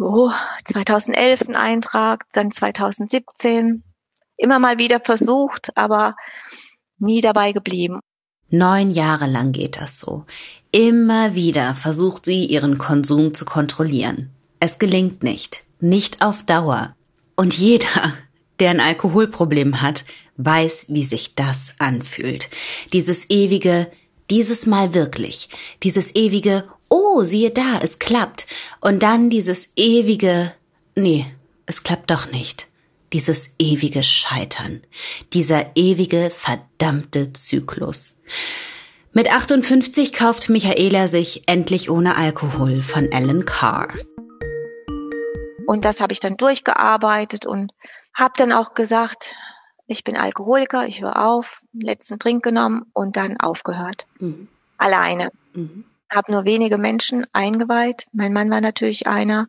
[0.02, 0.32] oh,
[0.66, 3.84] 2011 ein Eintrag, dann 2017.
[4.38, 6.16] Immer mal wieder versucht, aber
[6.98, 8.00] nie dabei geblieben.
[8.50, 10.26] Neun Jahre lang geht das so.
[10.72, 14.32] Immer wieder versucht sie, ihren Konsum zu kontrollieren.
[14.60, 15.64] Es gelingt nicht.
[15.82, 16.96] Nicht auf Dauer.
[17.36, 18.14] Und jeder,
[18.60, 20.06] der ein Alkoholproblem hat,
[20.38, 22.50] weiß, wie sich das anfühlt.
[22.94, 23.92] Dieses ewige,
[24.30, 25.50] dieses Mal wirklich,
[25.84, 28.46] dieses ewige oh, siehe da, es klappt.
[28.82, 30.54] Und dann dieses ewige,
[30.96, 31.26] nee,
[31.66, 32.68] es klappt doch nicht.
[33.14, 34.84] Dieses ewige Scheitern.
[35.34, 38.16] Dieser ewige, verdammte Zyklus.
[39.14, 43.90] Mit 58 kauft Michaela sich Endlich ohne Alkohol von Alan Carr.
[45.68, 47.72] Und das habe ich dann durchgearbeitet und
[48.14, 49.36] habe dann auch gesagt,
[49.88, 54.06] ich bin Alkoholiker, ich höre auf, letzten Trink genommen und dann aufgehört.
[54.20, 54.48] Mhm.
[54.78, 55.32] Alleine.
[55.54, 58.08] Mhm habe nur wenige Menschen eingeweiht.
[58.12, 59.48] Mein Mann war natürlich einer.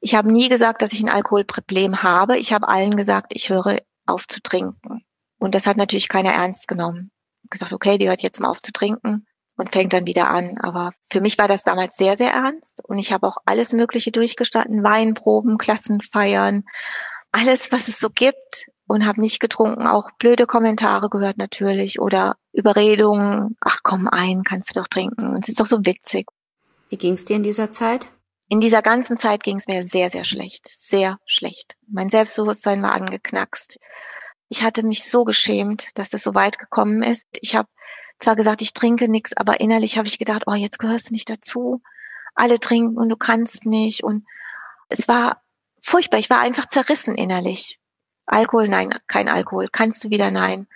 [0.00, 2.38] Ich habe nie gesagt, dass ich ein Alkoholproblem habe.
[2.38, 5.04] Ich habe allen gesagt, ich höre auf zu trinken.
[5.38, 7.10] Und das hat natürlich keiner ernst genommen.
[7.50, 9.26] Gesagt, okay, die hört jetzt mal auf zu trinken
[9.58, 10.56] und fängt dann wieder an.
[10.62, 12.82] Aber für mich war das damals sehr, sehr ernst.
[12.84, 14.82] Und ich habe auch alles Mögliche durchgestanden.
[14.82, 16.64] Weinproben, Klassenfeiern,
[17.32, 22.36] alles, was es so gibt und habe nicht getrunken, auch blöde Kommentare gehört natürlich oder
[22.52, 26.26] Überredungen, ach komm ein, kannst du doch trinken und es ist doch so witzig.
[26.88, 28.08] Wie ging es dir in dieser Zeit?
[28.48, 31.76] In dieser ganzen Zeit ging es mir sehr, sehr schlecht, sehr schlecht.
[31.86, 33.78] Mein Selbstbewusstsein war angeknackst.
[34.48, 37.26] Ich hatte mich so geschämt, dass das so weit gekommen ist.
[37.42, 37.68] Ich habe
[38.18, 41.30] zwar gesagt, ich trinke nichts, aber innerlich habe ich gedacht, oh, jetzt gehörst du nicht
[41.30, 41.82] dazu.
[42.34, 44.04] Alle trinken und du kannst nicht.
[44.04, 44.26] Und
[44.88, 45.42] es war
[45.80, 46.18] furchtbar.
[46.18, 47.78] Ich war einfach zerrissen innerlich.
[48.26, 49.68] Alkohol, nein, kein Alkohol.
[49.70, 50.66] Kannst du wieder, nein.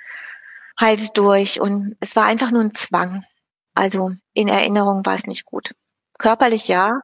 [0.79, 1.61] Halt durch.
[1.61, 3.25] Und es war einfach nur ein Zwang.
[3.75, 5.75] Also in Erinnerung war es nicht gut.
[6.19, 7.01] Körperlich ja,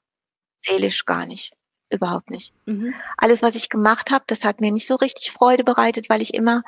[0.56, 1.52] seelisch gar nicht.
[1.90, 2.52] Überhaupt nicht.
[2.66, 2.94] Mhm.
[3.16, 6.34] Alles, was ich gemacht habe, das hat mir nicht so richtig Freude bereitet, weil ich
[6.34, 6.62] immer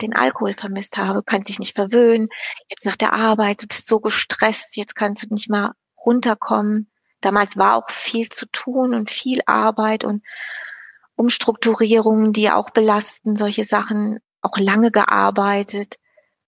[0.00, 2.28] den Alkohol vermisst habe, kannst dich nicht verwöhnen.
[2.68, 5.72] Jetzt nach der Arbeit, du bist so gestresst, jetzt kannst du nicht mal
[6.04, 6.90] runterkommen.
[7.20, 10.22] Damals war auch viel zu tun und viel Arbeit und
[11.16, 15.96] Umstrukturierungen, die auch belasten, solche Sachen, auch lange gearbeitet.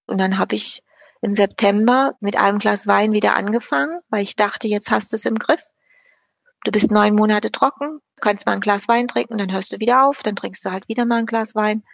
[0.06, 0.82] Und dann habe ich
[1.22, 5.24] im September mit einem Glas Wein wieder angefangen, weil ich dachte, jetzt hast du es
[5.24, 5.64] im Griff.
[6.64, 10.04] Du bist neun Monate trocken, kannst mal ein Glas Wein trinken, dann hörst du wieder
[10.04, 11.84] auf, dann trinkst du halt wieder mal ein Glas Wein.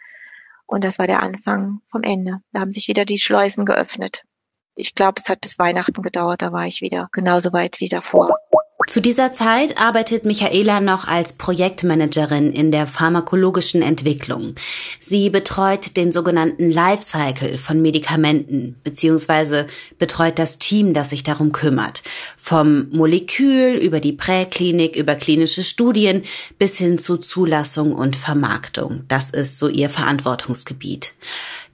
[0.65, 2.39] Und das war der Anfang vom Ende.
[2.51, 4.23] Da haben sich wieder die Schleusen geöffnet.
[4.75, 8.35] Ich glaube, es hat bis Weihnachten gedauert, da war ich wieder genauso weit wie davor.
[8.87, 14.55] Zu dieser Zeit arbeitet Michaela noch als Projektmanagerin in der pharmakologischen Entwicklung.
[14.99, 19.67] Sie betreut den sogenannten Lifecycle von Medikamenten beziehungsweise
[19.99, 22.03] betreut das Team, das sich darum kümmert.
[22.37, 26.23] Vom Molekül über die Präklinik, über klinische Studien
[26.57, 29.03] bis hin zu Zulassung und Vermarktung.
[29.07, 31.13] Das ist so ihr Verantwortungsgebiet.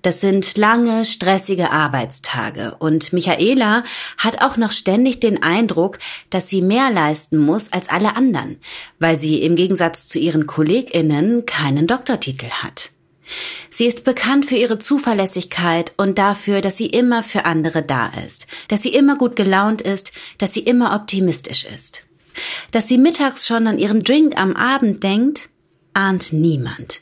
[0.02, 3.84] Das sind lange, stressige Arbeitstage und Michaela
[4.18, 8.58] hat auch noch ständig den Eindruck, dass sie mehr leisten muss als alle anderen,
[9.00, 12.92] weil sie im Gegensatz zu ihren Kolleginnen keinen Doktortitel hat.
[13.70, 18.48] Sie ist bekannt für ihre Zuverlässigkeit und dafür, dass sie immer für andere da ist,
[18.70, 22.04] dass sie immer gut gelaunt ist, dass sie immer optimistisch ist.
[22.72, 25.50] Dass sie mittags schon an ihren Drink am Abend denkt,
[25.94, 27.02] ahnt niemand.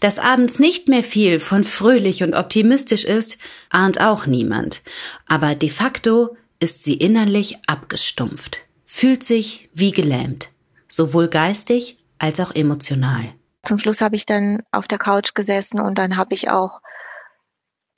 [0.00, 3.38] Dass abends nicht mehr viel von fröhlich und optimistisch ist,
[3.70, 4.82] ahnt auch niemand.
[5.26, 10.48] Aber de facto ist sie innerlich abgestumpft, fühlt sich wie gelähmt,
[10.88, 13.34] sowohl geistig als auch emotional.
[13.62, 16.80] Zum Schluss habe ich dann auf der Couch gesessen und dann habe ich auch,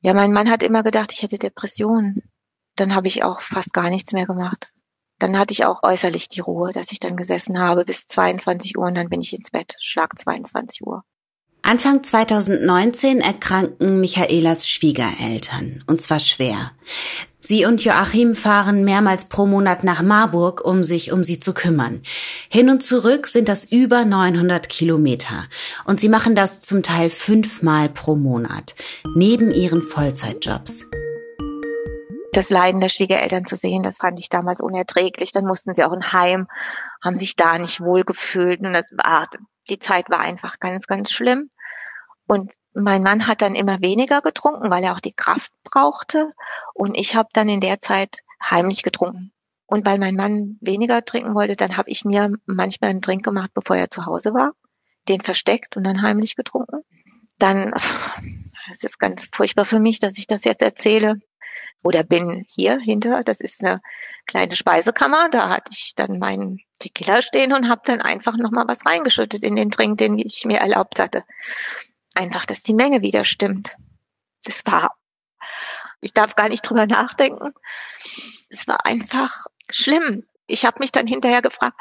[0.00, 2.22] ja, mein Mann hat immer gedacht, ich hätte Depressionen.
[2.76, 4.72] Dann habe ich auch fast gar nichts mehr gemacht.
[5.18, 8.84] Dann hatte ich auch äußerlich die Ruhe, dass ich dann gesessen habe bis 22 Uhr
[8.84, 11.02] und dann bin ich ins Bett, Schlag 22 Uhr.
[11.68, 16.70] Anfang 2019 erkranken Michaelas Schwiegereltern, und zwar schwer.
[17.40, 22.02] Sie und Joachim fahren mehrmals pro Monat nach Marburg, um sich um sie zu kümmern.
[22.48, 25.42] Hin und zurück sind das über 900 Kilometer.
[25.84, 28.76] Und sie machen das zum Teil fünfmal pro Monat,
[29.16, 30.86] neben ihren Vollzeitjobs
[32.32, 35.32] das Leiden der Schwiegereltern zu sehen, das fand ich damals unerträglich.
[35.32, 36.48] Dann mussten sie auch in Heim,
[37.02, 38.60] haben sich da nicht wohl gefühlt.
[38.60, 39.26] Und das war,
[39.70, 41.48] die Zeit war einfach ganz, ganz schlimm.
[42.26, 46.32] Und mein Mann hat dann immer weniger getrunken, weil er auch die Kraft brauchte.
[46.74, 49.32] Und ich habe dann in der Zeit heimlich getrunken.
[49.66, 53.50] Und weil mein Mann weniger trinken wollte, dann habe ich mir manchmal einen Drink gemacht,
[53.54, 54.52] bevor er zu Hause war,
[55.08, 56.82] den versteckt und dann heimlich getrunken.
[57.38, 57.72] Dann,
[58.70, 61.20] es ist ganz furchtbar für mich, dass ich das jetzt erzähle
[61.82, 63.80] oder bin hier hinter, das ist eine
[64.26, 68.84] kleine Speisekammer, da hatte ich dann meinen Tequila stehen und habe dann einfach nochmal was
[68.86, 71.24] reingeschüttet in den Drink, den ich mir erlaubt hatte
[72.16, 73.76] einfach, dass die Menge wieder stimmt.
[74.44, 74.96] Das war,
[76.00, 77.52] ich darf gar nicht drüber nachdenken.
[78.48, 80.26] Es war einfach schlimm.
[80.46, 81.78] Ich habe mich dann hinterher gefragt,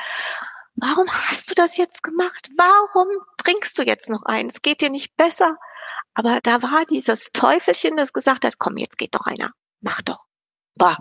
[0.75, 2.49] warum hast du das jetzt gemacht?
[2.57, 4.47] Warum trinkst du jetzt noch ein?
[4.47, 5.57] Es geht dir nicht besser.
[6.13, 9.51] Aber da war dieses Teufelchen, das gesagt hat, komm, jetzt geht noch einer.
[9.81, 10.23] Mach doch.
[10.75, 10.97] Bah.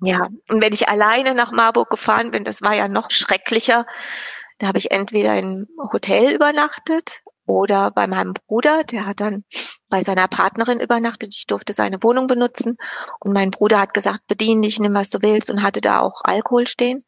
[0.00, 3.86] Ja, und wenn ich alleine nach Marburg gefahren bin, das war ja noch schrecklicher.
[4.58, 9.44] Da habe ich entweder im Hotel übernachtet oder bei meinem Bruder, der hat dann
[9.88, 11.34] bei seiner Partnerin übernachtet.
[11.36, 12.76] Ich durfte seine Wohnung benutzen.
[13.20, 16.22] Und mein Bruder hat gesagt, bedien dich, nimm was du willst und hatte da auch
[16.24, 17.04] Alkohol stehen.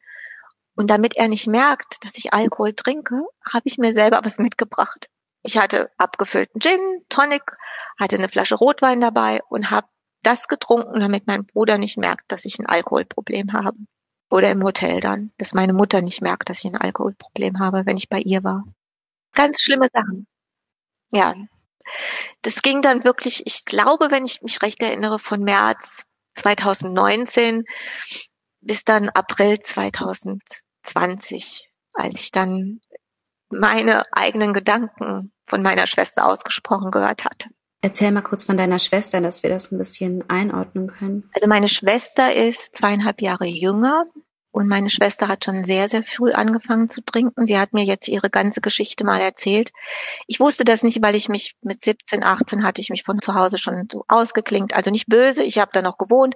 [0.75, 3.15] Und damit er nicht merkt, dass ich Alkohol trinke,
[3.51, 5.09] habe ich mir selber was mitgebracht.
[5.41, 7.43] Ich hatte abgefüllten Gin, Tonic,
[7.99, 9.87] hatte eine Flasche Rotwein dabei und habe
[10.21, 13.77] das getrunken, damit mein Bruder nicht merkt, dass ich ein Alkoholproblem habe.
[14.29, 17.97] Oder im Hotel dann, dass meine Mutter nicht merkt, dass ich ein Alkoholproblem habe, wenn
[17.97, 18.65] ich bei ihr war.
[19.37, 20.27] Ganz schlimme Sachen.
[21.11, 21.35] Ja.
[22.41, 27.65] Das ging dann wirklich, ich glaube, wenn ich mich recht erinnere, von März 2019
[28.61, 32.81] bis dann April 2020, als ich dann
[33.49, 37.49] meine eigenen Gedanken von meiner Schwester ausgesprochen gehört hatte.
[37.81, 41.29] Erzähl mal kurz von deiner Schwester, dass wir das ein bisschen einordnen können.
[41.33, 44.05] Also meine Schwester ist zweieinhalb Jahre jünger
[44.57, 47.45] und meine Schwester hat schon sehr, sehr früh angefangen zu trinken.
[47.45, 49.71] Sie hat mir jetzt ihre ganze Geschichte mal erzählt.
[50.25, 53.35] Ich wusste das nicht, weil ich mich mit 17, 18 hatte ich mich von zu
[53.35, 54.73] Hause schon so ausgeklingt.
[54.73, 56.33] Also nicht böse, ich habe da noch gewohnt,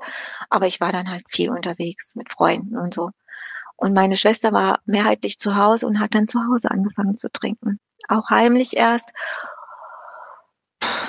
[0.51, 3.09] aber ich war dann halt viel unterwegs mit Freunden und so.
[3.75, 7.79] Und meine Schwester war mehrheitlich zu Hause und hat dann zu Hause angefangen zu trinken.
[8.07, 9.13] Auch heimlich erst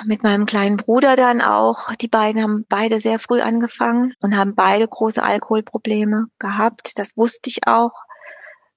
[0.05, 1.93] mit meinem kleinen Bruder dann auch.
[1.95, 6.97] Die beiden haben beide sehr früh angefangen und haben beide große Alkoholprobleme gehabt.
[6.99, 7.91] Das wusste ich auch.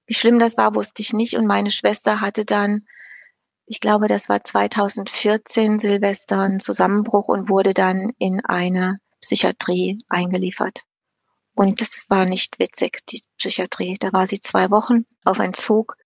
[0.05, 1.35] Wie schlimm das war, wusste ich nicht.
[1.35, 2.85] Und meine Schwester hatte dann,
[3.65, 10.83] ich glaube, das war 2014 Silvester, einen Zusammenbruch und wurde dann in eine Psychiatrie eingeliefert.
[11.55, 13.97] Und das war nicht witzig, die Psychiatrie.
[13.99, 15.97] Da war sie zwei Wochen auf Entzug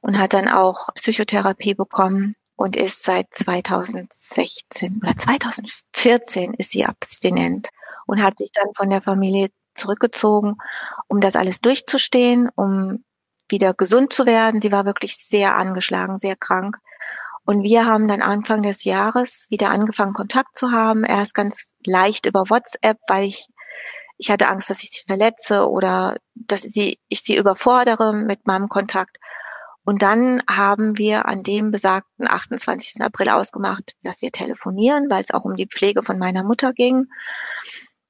[0.00, 7.68] und hat dann auch Psychotherapie bekommen und ist seit 2016 oder 2014 ist sie abstinent
[8.06, 10.56] und hat sich dann von der Familie zurückgezogen,
[11.08, 13.04] um das alles durchzustehen, um
[13.48, 14.60] wieder gesund zu werden.
[14.60, 16.78] Sie war wirklich sehr angeschlagen, sehr krank.
[17.44, 21.04] Und wir haben dann Anfang des Jahres wieder angefangen, Kontakt zu haben.
[21.04, 23.46] Erst ganz leicht über WhatsApp, weil ich,
[24.16, 28.68] ich hatte Angst, dass ich sie verletze oder dass sie, ich sie überfordere mit meinem
[28.68, 29.18] Kontakt.
[29.84, 33.02] Und dann haben wir an dem besagten 28.
[33.02, 37.06] April ausgemacht, dass wir telefonieren, weil es auch um die Pflege von meiner Mutter ging.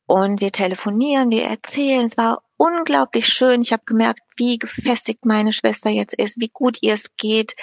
[0.06, 2.06] Und wir telefonieren, wir erzählen.
[2.06, 3.62] Es war unglaublich schön.
[3.62, 7.54] Ich habe gemerkt, wie gefestigt meine Schwester jetzt ist, wie gut ihr es geht.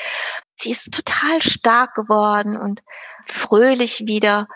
[0.59, 2.81] Sie ist total stark geworden und
[3.25, 4.47] fröhlich wieder.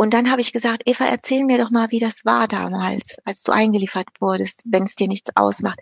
[0.00, 3.42] Und dann habe ich gesagt, Eva, erzähl mir doch mal, wie das war damals, als
[3.42, 5.78] du eingeliefert wurdest, wenn es dir nichts ausmacht.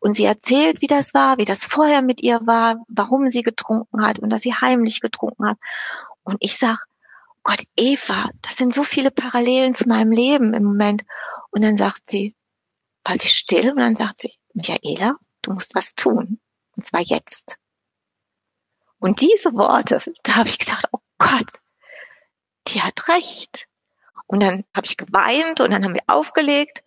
[0.00, 4.04] Und sie erzählt, wie das war, wie das vorher mit ihr war, warum sie getrunken
[4.04, 5.58] hat und dass sie heimlich getrunken hat.
[6.24, 6.88] Und ich sag,
[7.44, 11.04] Gott, Eva, das sind so viele Parallelen zu meinem Leben im Moment.
[11.52, 12.34] Und dann sagt sie,
[13.04, 16.40] war sie still und dann sagt sie, Michaela, du musst was tun.
[16.74, 17.58] Und zwar jetzt.
[18.98, 21.62] Und diese Worte, da habe ich gedacht, oh Gott,
[22.68, 23.66] die hat recht.
[24.26, 26.82] Und dann habe ich geweint und dann haben wir aufgelegt.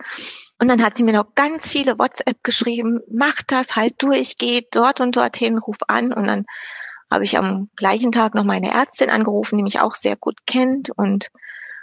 [0.59, 4.63] Und dann hat sie mir noch ganz viele WhatsApp geschrieben, mach das, halt durch, geh
[4.71, 6.13] dort und dorthin, ruf an.
[6.13, 6.45] Und dann
[7.11, 10.89] habe ich am gleichen Tag noch meine Ärztin angerufen, die mich auch sehr gut kennt
[10.89, 11.29] und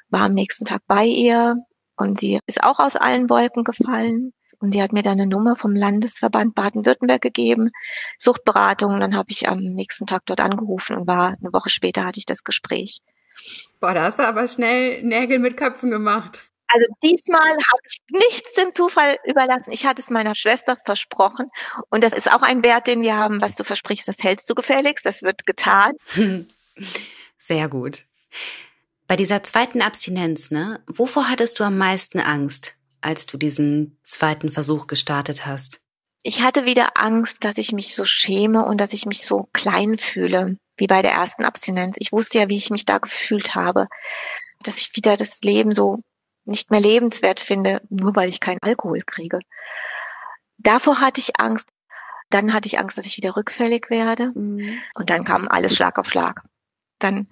[0.09, 1.57] war am nächsten Tag bei ihr.
[1.97, 4.33] Und sie ist auch aus allen Wolken gefallen.
[4.59, 7.71] Und sie hat mir dann eine Nummer vom Landesverband Baden-Württemberg gegeben,
[8.19, 8.95] Suchtberatung.
[8.95, 12.19] Und dann habe ich am nächsten Tag dort angerufen und war eine Woche später hatte
[12.19, 13.01] ich das Gespräch.
[13.81, 16.41] Boah, da hast du aber schnell Nägel mit Köpfen gemacht.
[16.69, 19.73] Also diesmal habe ich nichts dem Zufall überlassen.
[19.73, 21.49] Ich hatte es meiner Schwester versprochen.
[21.91, 23.43] Und das ist auch ein Wert, den wir haben.
[23.43, 25.05] Was du versprichst, das hältst du gefälligst.
[25.05, 25.93] Das wird getan.
[27.39, 28.05] Sehr gut.
[29.07, 34.51] Bei dieser zweiten Abstinenz, ne, wovor hattest du am meisten Angst, als du diesen zweiten
[34.51, 35.81] Versuch gestartet hast?
[36.23, 39.99] Ich hatte wieder Angst, dass ich mich so schäme und dass ich mich so klein
[39.99, 41.95] fühle wie bei der ersten Abstinenz.
[42.01, 43.87] Ich wusste ja, wie ich mich da gefühlt habe,
[44.65, 46.01] dass ich wieder das Leben so
[46.45, 49.39] nicht mehr lebenswert finde, nur weil ich keinen Alkohol kriege.
[50.59, 51.69] Davor hatte ich Angst.
[52.31, 54.33] Dann hatte ich Angst, dass ich wieder rückfällig werde.
[54.35, 54.83] Mhm.
[54.95, 56.43] Und dann kam alles Schlag auf Schlag.
[56.99, 57.29] Dann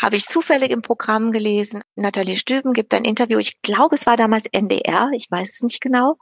[0.00, 4.16] habe ich zufällig im Programm gelesen, Nathalie Stüben gibt ein Interview, ich glaube, es war
[4.16, 6.16] damals NDR, ich weiß es nicht genau.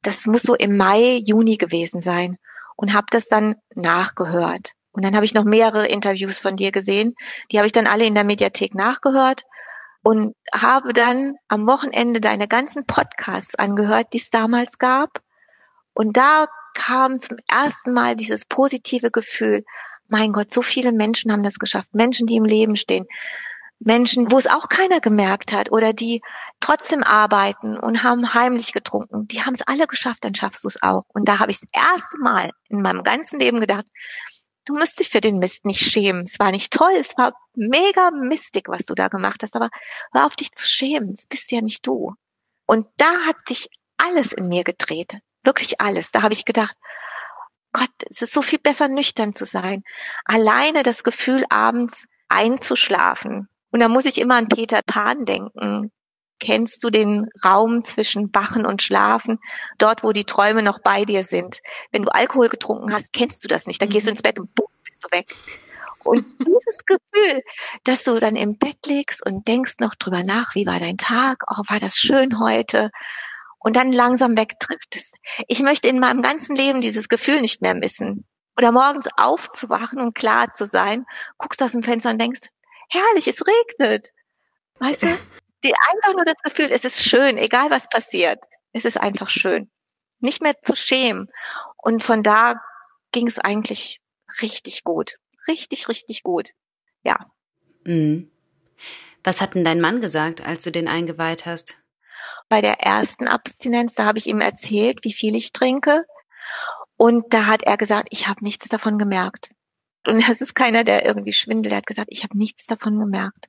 [0.00, 2.38] Das muss so im Mai, Juni gewesen sein.
[2.76, 4.72] Und habe das dann nachgehört.
[4.94, 7.14] Und dann habe ich noch mehrere Interviews von dir gesehen.
[7.50, 9.42] Die habe ich dann alle in der Mediathek nachgehört
[10.02, 15.20] und habe dann am Wochenende deine ganzen Podcasts angehört, die es damals gab.
[15.94, 19.64] Und da kam zum ersten Mal dieses positive Gefühl,
[20.08, 21.92] mein Gott, so viele Menschen haben das geschafft.
[21.92, 23.06] Menschen, die im Leben stehen.
[23.80, 26.22] Menschen, wo es auch keiner gemerkt hat oder die
[26.60, 29.26] trotzdem arbeiten und haben heimlich getrunken.
[29.26, 31.04] Die haben es alle geschafft, dann schaffst du es auch.
[31.08, 33.86] Und da habe ich das erste Mal in meinem ganzen Leben gedacht,
[34.64, 36.22] du musst dich für den Mist nicht schämen.
[36.22, 39.70] Es war nicht toll, es war mega mistig, was du da gemacht hast, aber
[40.12, 41.12] hör auf dich zu schämen.
[41.12, 42.14] Es bist ja nicht du.
[42.66, 45.18] Und da hat sich alles in mir gedreht.
[45.42, 46.10] Wirklich alles.
[46.10, 46.76] Da habe ich gedacht,
[47.72, 49.82] Gott, es ist so viel besser nüchtern zu sein.
[50.24, 53.48] Alleine das Gefühl, abends einzuschlafen.
[53.70, 55.90] Und da muss ich immer an Peter Pan denken,
[56.44, 59.38] kennst du den Raum zwischen Wachen und Schlafen,
[59.78, 61.62] dort, wo die Träume noch bei dir sind.
[61.90, 63.80] Wenn du Alkohol getrunken hast, kennst du das nicht.
[63.80, 65.34] Da gehst du ins Bett und boom, bist du weg.
[66.04, 67.42] Und dieses Gefühl,
[67.84, 71.44] dass du dann im Bett liegst und denkst noch drüber nach, wie war dein Tag,
[71.50, 72.90] oh, war das schön heute,
[73.58, 75.12] und dann langsam wegtrifft es.
[75.48, 78.26] Ich möchte in meinem ganzen Leben dieses Gefühl nicht mehr missen.
[78.58, 81.06] Oder morgens aufzuwachen und klar zu sein,
[81.38, 82.42] guckst aus dem Fenster und denkst,
[82.90, 84.10] herrlich, es regnet.
[84.78, 85.06] Weißt du?
[85.64, 88.38] Die einfach nur das Gefühl, es ist schön, egal was passiert.
[88.72, 89.70] Es ist einfach schön.
[90.20, 91.28] Nicht mehr zu schämen.
[91.82, 92.60] Und von da
[93.12, 94.00] ging es eigentlich
[94.42, 95.16] richtig gut.
[95.48, 96.50] Richtig, richtig gut.
[97.02, 97.30] Ja.
[97.84, 98.30] Mhm.
[99.22, 101.76] Was hat denn dein Mann gesagt, als du den eingeweiht hast?
[102.48, 106.04] Bei der ersten Abstinenz, da habe ich ihm erzählt, wie viel ich trinke.
[106.96, 109.50] Und da hat er gesagt, ich habe nichts davon gemerkt.
[110.06, 111.72] Und das ist keiner, der irgendwie schwindelt.
[111.72, 113.48] Er hat gesagt, ich habe nichts davon gemerkt.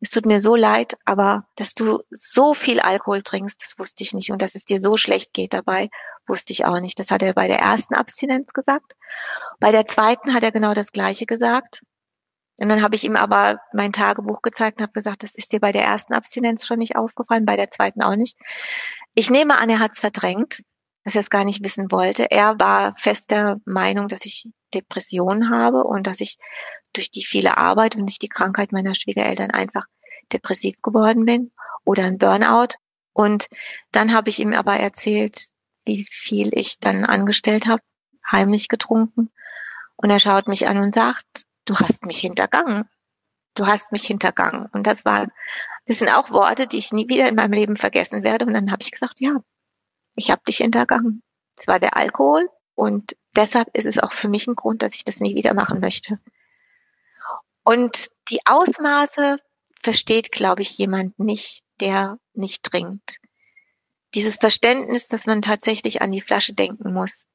[0.00, 4.12] Es tut mir so leid, aber dass du so viel Alkohol trinkst, das wusste ich
[4.12, 4.30] nicht.
[4.30, 5.88] Und dass es dir so schlecht geht dabei,
[6.26, 6.98] wusste ich auch nicht.
[6.98, 8.96] Das hat er bei der ersten Abstinenz gesagt.
[9.60, 11.82] Bei der zweiten hat er genau das Gleiche gesagt.
[12.60, 15.60] Und dann habe ich ihm aber mein Tagebuch gezeigt und habe gesagt, das ist dir
[15.60, 18.36] bei der ersten Abstinenz schon nicht aufgefallen, bei der zweiten auch nicht.
[19.14, 20.62] Ich nehme an, er hat es verdrängt,
[21.04, 22.30] dass er es gar nicht wissen wollte.
[22.30, 26.38] Er war fest der Meinung, dass ich Depressionen habe und dass ich
[26.96, 29.84] durch die viele Arbeit und durch die Krankheit meiner Schwiegereltern einfach
[30.32, 31.52] depressiv geworden bin
[31.84, 32.76] oder ein Burnout.
[33.12, 33.48] Und
[33.92, 35.48] dann habe ich ihm aber erzählt,
[35.84, 37.82] wie viel ich dann angestellt habe,
[38.30, 39.30] heimlich getrunken.
[39.96, 42.88] Und er schaut mich an und sagt, du hast mich hintergangen.
[43.54, 44.66] Du hast mich hintergangen.
[44.72, 45.30] Und das waren,
[45.86, 48.46] das sind auch Worte, die ich nie wieder in meinem Leben vergessen werde.
[48.46, 49.36] Und dann habe ich gesagt, ja,
[50.16, 51.22] ich habe dich hintergangen.
[51.56, 55.04] Es war der Alkohol und deshalb ist es auch für mich ein Grund, dass ich
[55.04, 56.18] das nie wieder machen möchte.
[57.64, 59.38] Und die Ausmaße
[59.82, 63.18] versteht, glaube ich, jemand nicht, der nicht trinkt.
[64.14, 67.26] Dieses Verständnis, dass man tatsächlich an die Flasche denken muss,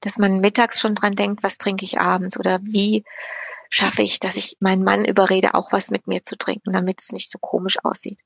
[0.00, 3.04] dass man mittags schon dran denkt, was trinke ich abends oder wie
[3.70, 7.12] schaffe ich, dass ich meinen Mann überrede, auch was mit mir zu trinken, damit es
[7.12, 8.20] nicht so komisch aussieht.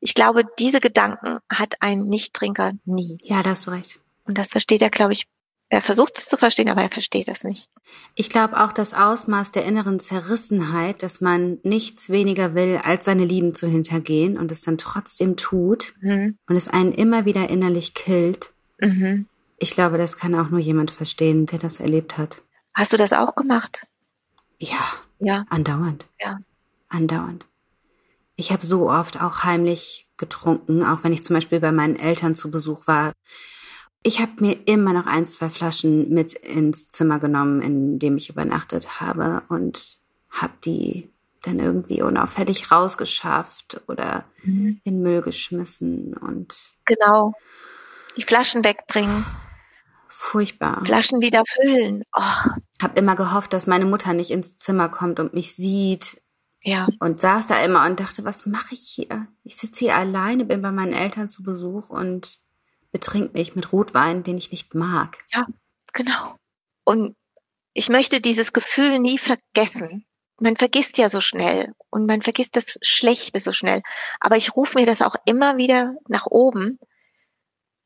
[0.00, 3.18] Ich glaube, diese Gedanken hat ein Nichttrinker nie.
[3.22, 4.00] Ja, da hast du recht.
[4.24, 5.26] Und das versteht er, glaube ich,
[5.68, 7.68] er versucht es zu verstehen, aber er versteht das nicht.
[8.14, 13.24] Ich glaube auch das Ausmaß der inneren Zerrissenheit, dass man nichts weniger will, als seine
[13.24, 16.38] Lieben zu hintergehen und es dann trotzdem tut mhm.
[16.46, 18.52] und es einen immer wieder innerlich killt.
[18.78, 19.26] Mhm.
[19.58, 22.42] Ich glaube, das kann auch nur jemand verstehen, der das erlebt hat.
[22.74, 23.86] Hast du das auch gemacht?
[24.58, 24.92] Ja.
[25.18, 25.44] Ja.
[25.48, 26.06] Andauernd.
[26.20, 26.38] Ja.
[26.88, 27.46] Andauernd.
[28.36, 32.34] Ich habe so oft auch heimlich getrunken, auch wenn ich zum Beispiel bei meinen Eltern
[32.34, 33.12] zu Besuch war.
[34.06, 38.28] Ich habe mir immer noch ein, zwei Flaschen mit ins Zimmer genommen, in dem ich
[38.28, 39.98] übernachtet habe und
[40.30, 41.10] habe die
[41.42, 44.80] dann irgendwie unauffällig rausgeschafft oder mhm.
[44.84, 47.32] in Müll geschmissen und genau
[48.16, 49.24] die Flaschen wegbringen
[50.16, 50.80] Furchtbar.
[50.84, 52.04] Flaschen wieder füllen.
[52.14, 52.50] Oh.
[52.80, 56.22] Hab immer gehofft, dass meine Mutter nicht ins Zimmer kommt und mich sieht.
[56.62, 56.86] Ja.
[57.00, 59.26] Und saß da immer und dachte, was mache ich hier?
[59.42, 62.43] Ich sitze hier alleine, bin bei meinen Eltern zu Besuch und
[62.94, 65.24] betrink mich mit Rotwein, den ich nicht mag.
[65.32, 65.48] Ja,
[65.92, 66.36] genau.
[66.84, 67.16] Und
[67.72, 70.06] ich möchte dieses Gefühl nie vergessen.
[70.38, 73.82] Man vergisst ja so schnell und man vergisst das Schlechte so schnell.
[74.20, 76.78] Aber ich rufe mir das auch immer wieder nach oben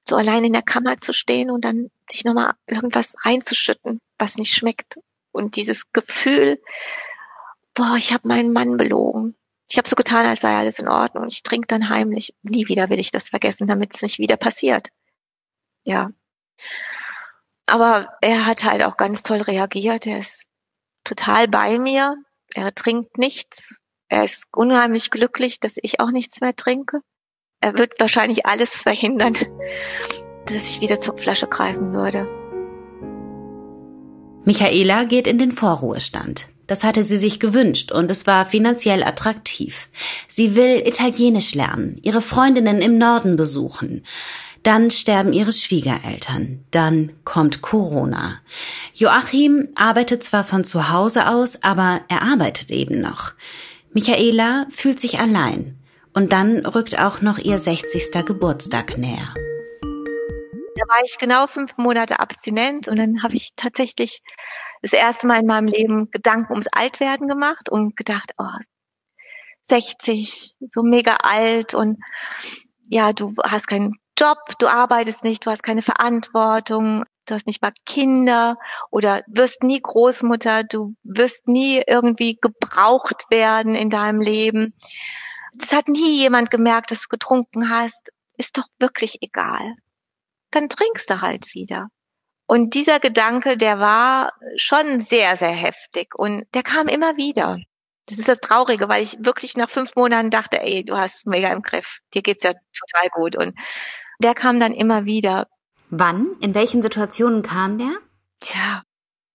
[0.07, 4.55] so allein in der Kammer zu stehen und dann sich nochmal irgendwas reinzuschütten, was nicht
[4.55, 4.99] schmeckt.
[5.33, 6.61] Und dieses Gefühl,
[7.73, 9.37] boah, ich habe meinen Mann belogen.
[9.71, 11.27] Ich habe so getan, als sei alles in Ordnung.
[11.29, 12.35] Ich trinke dann heimlich.
[12.43, 14.89] Nie wieder will ich das vergessen, damit es nicht wieder passiert.
[15.89, 16.11] Ja.
[17.67, 20.07] Aber er hat halt auch ganz toll reagiert.
[20.07, 20.47] Er ist
[21.05, 22.17] total bei mir.
[22.55, 23.77] Er trinkt nichts.
[24.09, 27.01] Er ist unheimlich glücklich, dass ich auch nichts mehr trinke
[27.61, 29.35] er wird wahrscheinlich alles verhindern,
[30.47, 32.27] dass ich wieder zur Flasche greifen würde.
[34.45, 36.49] Michaela geht in den Vorruhestand.
[36.67, 39.89] Das hatte sie sich gewünscht und es war finanziell attraktiv.
[40.29, 44.05] Sie will Italienisch lernen, ihre Freundinnen im Norden besuchen.
[44.63, 46.65] Dann sterben ihre Schwiegereltern.
[46.71, 48.41] Dann kommt Corona.
[48.95, 53.33] Joachim arbeitet zwar von zu Hause aus, aber er arbeitet eben noch.
[53.93, 55.79] Michaela fühlt sich allein.
[56.15, 58.25] Und dann rückt auch noch ihr 60.
[58.25, 59.35] Geburtstag näher.
[60.79, 64.23] Da war ich genau fünf Monate abstinent und dann habe ich tatsächlich
[64.83, 68.45] das erste Mal in meinem Leben Gedanken ums Altwerden gemacht und gedacht, oh,
[69.69, 71.99] 60, so mega alt und
[72.89, 77.63] ja, du hast keinen Job, du arbeitest nicht, du hast keine Verantwortung, du hast nicht
[77.63, 78.57] mal Kinder
[78.91, 84.75] oder wirst nie Großmutter, du wirst nie irgendwie gebraucht werden in deinem Leben
[85.59, 89.75] das hat nie jemand gemerkt, dass du getrunken hast, ist doch wirklich egal.
[90.51, 91.89] Dann trinkst du halt wieder.
[92.47, 97.59] Und dieser Gedanke, der war schon sehr, sehr heftig und der kam immer wieder.
[98.07, 101.25] Das ist das Traurige, weil ich wirklich nach fünf Monaten dachte, ey, du hast es
[101.27, 101.99] mega im Griff.
[102.15, 103.37] Dir geht's ja total gut.
[103.37, 103.55] Und
[104.19, 105.49] der kam dann immer wieder.
[105.91, 106.37] Wann?
[106.41, 107.97] In welchen Situationen kam der?
[108.41, 108.83] Tja,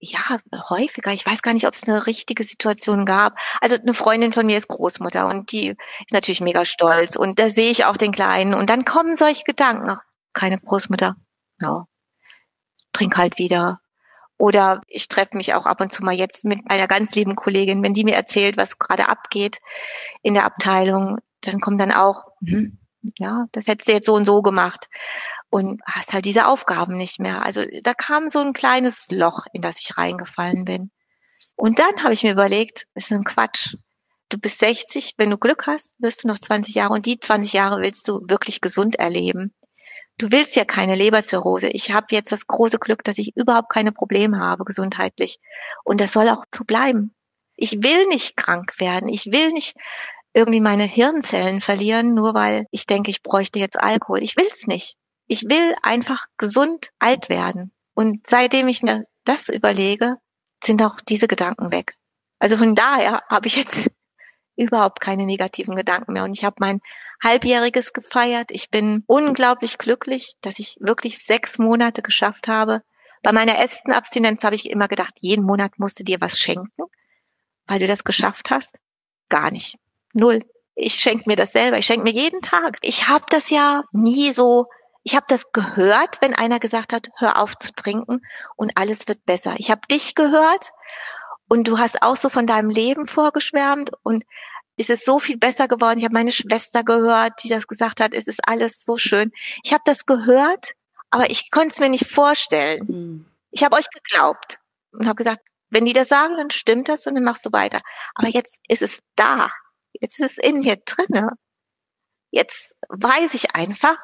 [0.05, 1.11] ja, häufiger.
[1.11, 3.37] Ich weiß gar nicht, ob es eine richtige Situation gab.
[3.61, 7.49] Also eine Freundin von mir ist Großmutter und die ist natürlich mega stolz und da
[7.49, 9.89] sehe ich auch den Kleinen und dann kommen solche Gedanken.
[9.89, 10.01] Ach,
[10.33, 11.15] keine Großmutter.
[11.61, 11.85] Ja.
[12.91, 13.79] Trink halt wieder.
[14.37, 17.81] Oder ich treffe mich auch ab und zu mal jetzt mit einer ganz lieben Kollegin,
[17.81, 19.59] wenn die mir erzählt, was gerade abgeht
[20.21, 22.77] in der Abteilung, dann kommt dann auch, hm,
[23.17, 24.89] ja, das hättest du jetzt so und so gemacht
[25.49, 27.43] und hast halt diese Aufgaben nicht mehr.
[27.43, 30.91] Also da kam so ein kleines Loch, in das ich reingefallen bin.
[31.55, 33.75] Und dann habe ich mir überlegt, das ist ein Quatsch.
[34.29, 37.53] Du bist 60, wenn du Glück hast, wirst du noch 20 Jahre und die 20
[37.53, 39.53] Jahre willst du wirklich gesund erleben.
[40.17, 41.69] Du willst ja keine Leberzirrhose.
[41.69, 45.39] Ich habe jetzt das große Glück, dass ich überhaupt keine Probleme habe gesundheitlich.
[45.83, 47.13] Und das soll auch so bleiben.
[47.55, 49.09] Ich will nicht krank werden.
[49.09, 49.75] Ich will nicht
[50.33, 54.23] irgendwie meine Hirnzellen verlieren, nur weil ich denke, ich bräuchte jetzt Alkohol.
[54.23, 54.95] Ich will's nicht.
[55.27, 57.71] Ich will einfach gesund alt werden.
[57.93, 60.17] Und seitdem ich mir das überlege,
[60.63, 61.95] sind auch diese Gedanken weg.
[62.39, 63.89] Also von daher habe ich jetzt
[64.55, 66.23] überhaupt keine negativen Gedanken mehr.
[66.23, 66.81] Und ich habe mein
[67.23, 68.49] Halbjähriges gefeiert.
[68.51, 72.81] Ich bin unglaublich glücklich, dass ich wirklich sechs Monate geschafft habe.
[73.21, 76.83] Bei meiner ersten Abstinenz habe ich immer gedacht, jeden Monat musst du dir was schenken,
[77.67, 78.77] weil du das geschafft hast.
[79.29, 79.77] Gar nicht.
[80.13, 80.45] Null.
[80.75, 81.77] Ich schenke mir das selber.
[81.77, 82.77] Ich schenke mir jeden Tag.
[82.81, 84.67] Ich habe das ja nie so,
[85.03, 88.21] ich habe das gehört, wenn einer gesagt hat, hör auf zu trinken
[88.55, 89.55] und alles wird besser.
[89.57, 90.71] Ich habe dich gehört
[91.47, 94.23] und du hast auch so von deinem Leben vorgeschwärmt und
[94.77, 95.99] es ist so viel besser geworden.
[95.99, 99.31] Ich habe meine Schwester gehört, die das gesagt hat, es ist alles so schön.
[99.63, 100.65] Ich habe das gehört,
[101.11, 102.85] aber ich konnte es mir nicht vorstellen.
[102.87, 103.25] Mhm.
[103.51, 104.57] Ich habe euch geglaubt
[104.91, 107.81] und habe gesagt, wenn die das sagen, dann stimmt das und dann machst du weiter.
[108.15, 109.49] Aber jetzt ist es da.
[110.03, 111.29] Jetzt ist es in mir drinne.
[112.29, 113.95] Jetzt weiß ich einfach,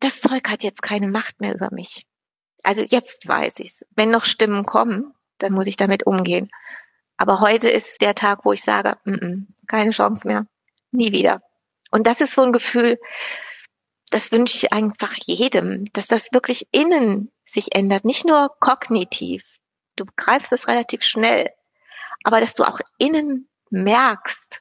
[0.00, 2.06] das Zeug hat jetzt keine Macht mehr über mich.
[2.62, 3.84] Also jetzt weiß ich's.
[3.90, 6.50] Wenn noch Stimmen kommen, dann muss ich damit umgehen.
[7.18, 10.46] Aber heute ist der Tag, wo ich sage, mm -mm, keine Chance mehr,
[10.92, 11.42] nie wieder.
[11.90, 12.98] Und das ist so ein Gefühl,
[14.08, 19.44] das wünsche ich einfach jedem, dass das wirklich innen sich ändert, nicht nur kognitiv.
[19.96, 21.50] Du begreifst es relativ schnell,
[22.22, 24.60] aber dass du auch innen merkst,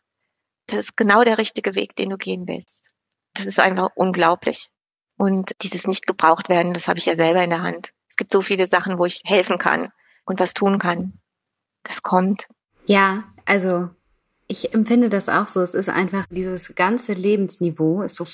[0.67, 2.91] das ist genau der richtige Weg, den du gehen willst.
[3.33, 4.69] Das ist einfach unglaublich.
[5.17, 7.93] Und dieses nicht gebraucht werden, das habe ich ja selber in der Hand.
[8.07, 9.89] Es gibt so viele Sachen, wo ich helfen kann
[10.25, 11.19] und was tun kann.
[11.83, 12.47] Das kommt.
[12.85, 13.89] Ja, also
[14.47, 15.61] ich empfinde das auch so.
[15.61, 18.25] Es ist einfach dieses ganze Lebensniveau ist so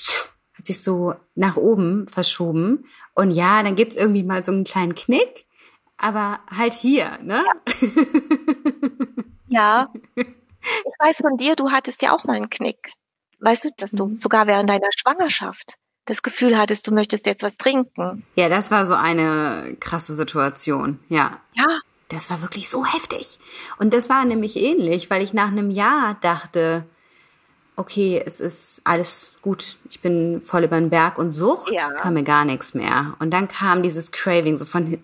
[0.60, 2.84] hat sich so nach oben verschoben.
[3.14, 5.46] Und ja, dann gibt's irgendwie mal so einen kleinen Knick,
[5.96, 7.42] aber halt hier, ne?
[9.48, 9.88] Ja.
[10.16, 10.24] ja.
[10.84, 12.92] Ich weiß von dir, du hattest ja auch mal einen Knick.
[13.40, 14.16] Weißt du, dass du mhm.
[14.16, 18.24] sogar während deiner Schwangerschaft das Gefühl hattest, du möchtest jetzt was trinken.
[18.34, 21.40] Ja, das war so eine krasse Situation, ja.
[21.54, 21.80] Ja.
[22.08, 23.38] Das war wirklich so heftig.
[23.78, 26.84] Und das war nämlich ähnlich, weil ich nach einem Jahr dachte,
[27.76, 31.90] okay, es ist alles gut, ich bin voll über den Berg und Sucht, ja.
[31.92, 33.14] kam mir gar nichts mehr.
[33.20, 34.98] Und dann kam dieses Craving so von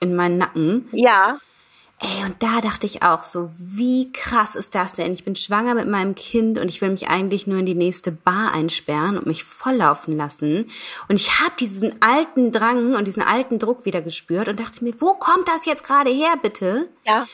[0.00, 0.88] in meinen Nacken.
[0.92, 1.38] Ja.
[2.00, 5.14] Ey, und da dachte ich auch so, wie krass ist das denn?
[5.14, 8.10] Ich bin schwanger mit meinem Kind und ich will mich eigentlich nur in die nächste
[8.10, 10.70] Bar einsperren und mich volllaufen lassen.
[11.08, 15.00] Und ich habe diesen alten Drang und diesen alten Druck wieder gespürt und dachte mir,
[15.00, 16.88] wo kommt das jetzt gerade her, bitte?
[17.06, 17.26] Ja.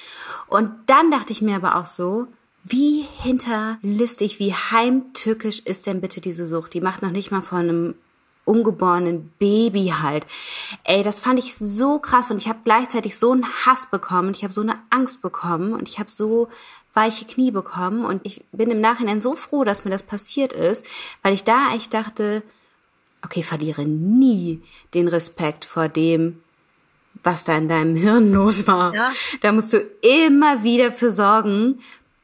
[0.46, 2.28] Und dann dachte ich mir aber auch so,
[2.62, 6.74] wie hinterlistig, wie heimtückisch ist denn bitte diese Sucht?
[6.74, 7.94] Die macht noch nicht mal von einem
[8.50, 10.26] ungeborenen Baby halt.
[10.84, 14.42] Ey, das fand ich so krass und ich habe gleichzeitig so einen Hass bekommen, ich
[14.42, 16.48] habe so eine Angst bekommen und ich habe so
[16.92, 20.84] weiche Knie bekommen und ich bin im Nachhinein so froh, dass mir das passiert ist,
[21.22, 22.42] weil ich da echt dachte,
[23.24, 24.60] okay, verliere nie
[24.94, 26.42] den Respekt vor dem,
[27.22, 28.92] was da in deinem Hirn los war.
[28.92, 29.12] Ja.
[29.42, 31.78] Da musst du immer wieder für sorgen,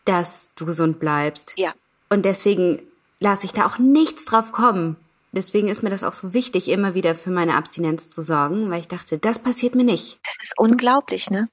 [0.05, 1.53] dass du gesund bleibst.
[1.57, 1.73] Ja.
[2.09, 2.83] Und deswegen
[3.21, 4.97] lasse ich da auch nichts drauf kommen.
[5.37, 8.81] Deswegen ist mir das auch so wichtig, immer wieder für meine Abstinenz zu sorgen, weil
[8.81, 10.19] ich dachte, das passiert mir nicht.
[10.25, 11.45] Das ist unglaublich, ne?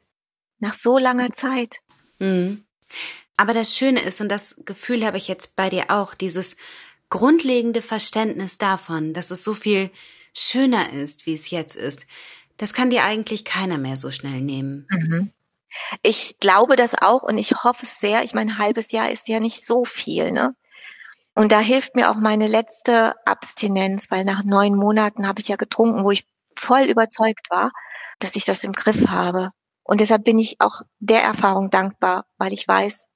[0.60, 1.80] Nach so langer Zeit.
[2.18, 2.64] Mhm.
[3.36, 6.56] Aber das Schöne ist, und das Gefühl habe ich jetzt bei dir auch, dieses
[7.10, 9.92] grundlegende Verständnis davon, dass es so viel
[10.34, 12.08] schöner ist, wie es jetzt ist,
[12.56, 14.88] das kann dir eigentlich keiner mehr so schnell nehmen.
[14.90, 15.32] Mhm.
[16.04, 18.24] Ich glaube das auch und ich hoffe es sehr.
[18.24, 20.56] Ich meine, ein halbes Jahr ist ja nicht so viel, ne?
[21.36, 25.56] Und da hilft mir auch meine letzte Abstinenz, weil nach neun Monaten habe ich ja
[25.56, 27.72] getrunken, wo ich voll überzeugt war,
[28.20, 29.52] dass ich das im Griff habe.
[29.84, 33.08] Und deshalb bin ich auch der Erfahrung dankbar, weil ich weiß,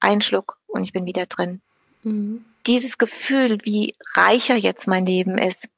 [0.00, 1.60] ein Schluck und ich bin wieder drin.
[2.02, 2.44] Mhm.
[2.66, 5.68] Dieses Gefühl, wie reicher jetzt mein Leben ist,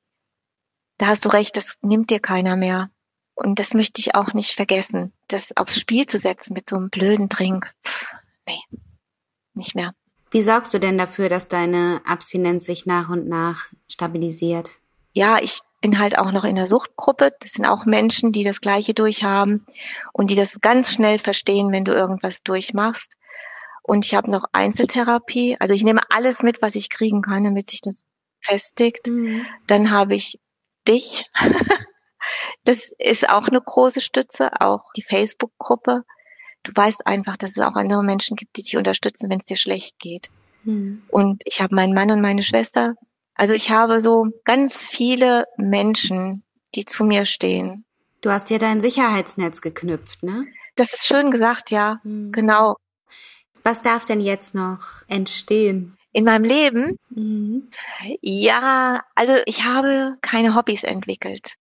[0.98, 2.90] da hast du recht, das nimmt dir keiner mehr.
[3.34, 5.12] Und das möchte ich auch nicht vergessen.
[5.28, 7.72] Das aufs Spiel zu setzen mit so einem blöden Drink.
[7.86, 8.08] Pff,
[8.48, 8.60] nee,
[9.54, 9.94] nicht mehr.
[10.30, 14.70] Wie sorgst du denn dafür, dass deine Abstinenz sich nach und nach stabilisiert?
[15.12, 17.32] Ja, ich bin halt auch noch in der Suchtgruppe.
[17.40, 19.66] Das sind auch Menschen, die das Gleiche durchhaben
[20.12, 23.16] und die das ganz schnell verstehen, wenn du irgendwas durchmachst.
[23.82, 25.56] Und ich habe noch Einzeltherapie.
[25.60, 28.04] Also ich nehme alles mit, was ich kriegen kann, damit sich das
[28.40, 29.08] festigt.
[29.08, 29.46] Mhm.
[29.66, 30.38] Dann habe ich
[30.86, 31.24] dich.
[32.64, 36.04] das ist auch eine große Stütze, auch die Facebook-Gruppe.
[36.62, 39.56] Du weißt einfach, dass es auch andere Menschen gibt, die dich unterstützen, wenn es dir
[39.56, 40.28] schlecht geht.
[40.64, 41.02] Mhm.
[41.08, 42.94] Und ich habe meinen Mann und meine Schwester.
[43.34, 46.42] Also ich habe so ganz viele Menschen,
[46.74, 47.84] die zu mir stehen.
[48.20, 50.46] Du hast dir dein Sicherheitsnetz geknüpft, ne?
[50.74, 52.00] Das ist schön gesagt, ja.
[52.02, 52.32] Mhm.
[52.32, 52.76] Genau.
[53.62, 55.96] Was darf denn jetzt noch entstehen?
[56.12, 56.96] In meinem Leben?
[57.10, 57.70] Mhm.
[58.22, 61.54] Ja, also ich habe keine Hobbys entwickelt.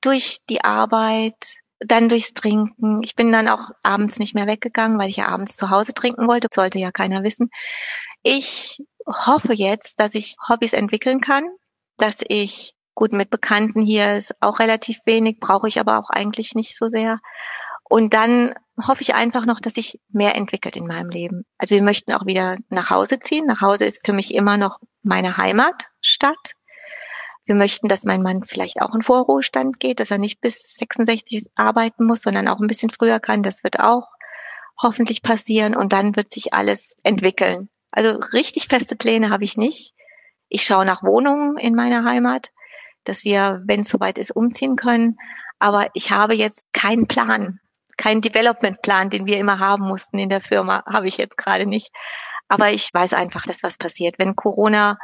[0.00, 3.02] Durch die Arbeit, dann durchs Trinken.
[3.02, 6.26] Ich bin dann auch abends nicht mehr weggegangen, weil ich ja abends zu Hause trinken
[6.26, 6.48] wollte.
[6.48, 7.50] Das sollte ja keiner wissen.
[8.22, 11.44] Ich hoffe jetzt, dass ich Hobbys entwickeln kann,
[11.98, 16.54] dass ich gut mit Bekannten hier ist auch relativ wenig, brauche ich aber auch eigentlich
[16.54, 17.18] nicht so sehr.
[17.84, 21.44] Und dann hoffe ich einfach noch, dass sich mehr entwickelt in meinem Leben.
[21.58, 23.46] Also wir möchten auch wieder nach Hause ziehen.
[23.46, 26.54] Nach Hause ist für mich immer noch meine Heimatstadt.
[27.46, 31.50] Wir möchten, dass mein Mann vielleicht auch in Vorruhestand geht, dass er nicht bis 66
[31.54, 33.42] arbeiten muss, sondern auch ein bisschen früher kann.
[33.42, 34.08] Das wird auch
[34.80, 37.68] hoffentlich passieren und dann wird sich alles entwickeln.
[37.90, 39.94] Also richtig feste Pläne habe ich nicht.
[40.48, 42.50] Ich schaue nach Wohnungen in meiner Heimat,
[43.04, 45.16] dass wir, wenn es soweit ist, umziehen können.
[45.58, 47.60] Aber ich habe jetzt keinen Plan,
[47.96, 51.90] keinen Development-Plan, den wir immer haben mussten in der Firma, habe ich jetzt gerade nicht.
[52.48, 54.18] Aber ich weiß einfach, dass was passiert.
[54.18, 54.98] Wenn Corona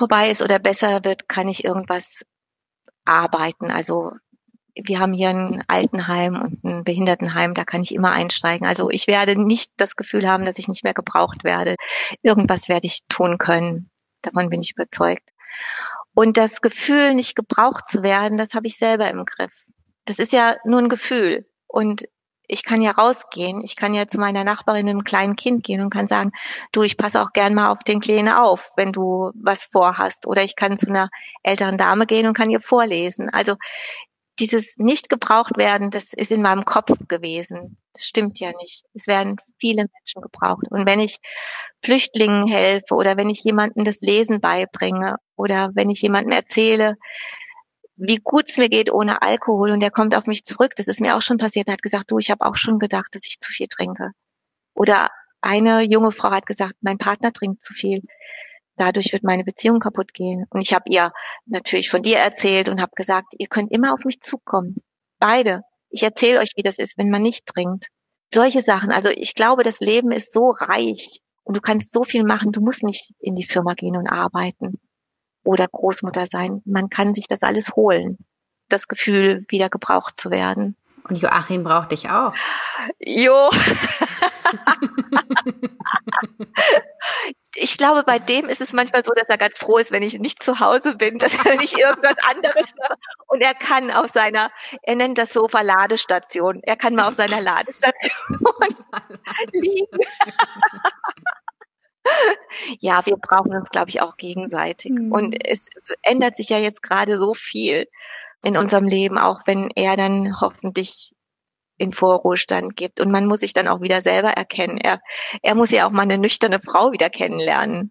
[0.00, 2.24] vorbei ist oder besser wird, kann ich irgendwas
[3.04, 3.70] arbeiten.
[3.70, 4.12] Also
[4.74, 8.66] wir haben hier ein Altenheim und ein Behindertenheim, da kann ich immer einsteigen.
[8.66, 11.76] Also ich werde nicht das Gefühl haben, dass ich nicht mehr gebraucht werde.
[12.22, 13.90] Irgendwas werde ich tun können.
[14.22, 15.28] Davon bin ich überzeugt.
[16.14, 19.66] Und das Gefühl, nicht gebraucht zu werden, das habe ich selber im Griff.
[20.06, 21.46] Das ist ja nur ein Gefühl.
[21.66, 22.04] Und
[22.50, 25.80] ich kann ja rausgehen, ich kann ja zu meiner Nachbarin mit einem kleinen Kind gehen
[25.80, 26.32] und kann sagen,
[26.72, 30.26] du, ich passe auch gern mal auf den Kleinen auf, wenn du was vorhast.
[30.26, 31.10] Oder ich kann zu einer
[31.44, 33.30] älteren Dame gehen und kann ihr vorlesen.
[33.30, 33.54] Also
[34.40, 37.76] dieses nicht gebraucht werden, das ist in meinem Kopf gewesen.
[37.92, 38.84] Das stimmt ja nicht.
[38.94, 40.64] Es werden viele Menschen gebraucht.
[40.70, 41.18] Und wenn ich
[41.84, 46.96] Flüchtlingen helfe oder wenn ich jemandem das Lesen beibringe oder wenn ich jemandem erzähle,
[48.00, 50.72] wie gut es mir geht ohne Alkohol und der kommt auf mich zurück.
[50.76, 53.14] Das ist mir auch schon passiert und hat gesagt, du, ich habe auch schon gedacht,
[53.14, 54.12] dass ich zu viel trinke.
[54.74, 55.10] Oder
[55.42, 58.00] eine junge Frau hat gesagt, mein Partner trinkt zu viel.
[58.76, 60.46] Dadurch wird meine Beziehung kaputt gehen.
[60.48, 61.12] Und ich habe ihr
[61.44, 64.76] natürlich von dir erzählt und habe gesagt, ihr könnt immer auf mich zukommen.
[65.18, 65.60] Beide.
[65.90, 67.88] Ich erzähle euch, wie das ist, wenn man nicht trinkt.
[68.32, 68.92] Solche Sachen.
[68.92, 72.52] Also ich glaube, das Leben ist so reich und du kannst so viel machen.
[72.52, 74.80] Du musst nicht in die Firma gehen und arbeiten
[75.44, 76.62] oder Großmutter sein.
[76.64, 78.18] Man kann sich das alles holen.
[78.68, 80.76] Das Gefühl, wieder gebraucht zu werden.
[81.08, 82.34] Und Joachim braucht dich auch.
[82.98, 83.50] Jo.
[87.56, 90.18] ich glaube, bei dem ist es manchmal so, dass er ganz froh ist, wenn ich
[90.18, 92.98] nicht zu Hause bin, dass er nicht irgendwas anderes macht.
[93.26, 94.50] Und er kann auf seiner,
[94.82, 96.60] er nennt das Sofa Ladestation.
[96.62, 98.38] Er kann mal auf seiner Ladestation
[99.52, 99.98] liegen.
[102.80, 104.92] ja, wir brauchen uns, glaube ich, auch gegenseitig.
[104.92, 105.12] Mhm.
[105.12, 105.66] Und es
[106.02, 107.86] ändert sich ja jetzt gerade so viel
[108.42, 111.14] in unserem Leben, auch wenn er dann hoffentlich
[111.76, 113.00] in Vorruhestand gibt.
[113.00, 114.78] Und man muss sich dann auch wieder selber erkennen.
[114.78, 115.00] Er,
[115.42, 117.90] er muss ja auch mal eine nüchterne Frau wieder kennenlernen.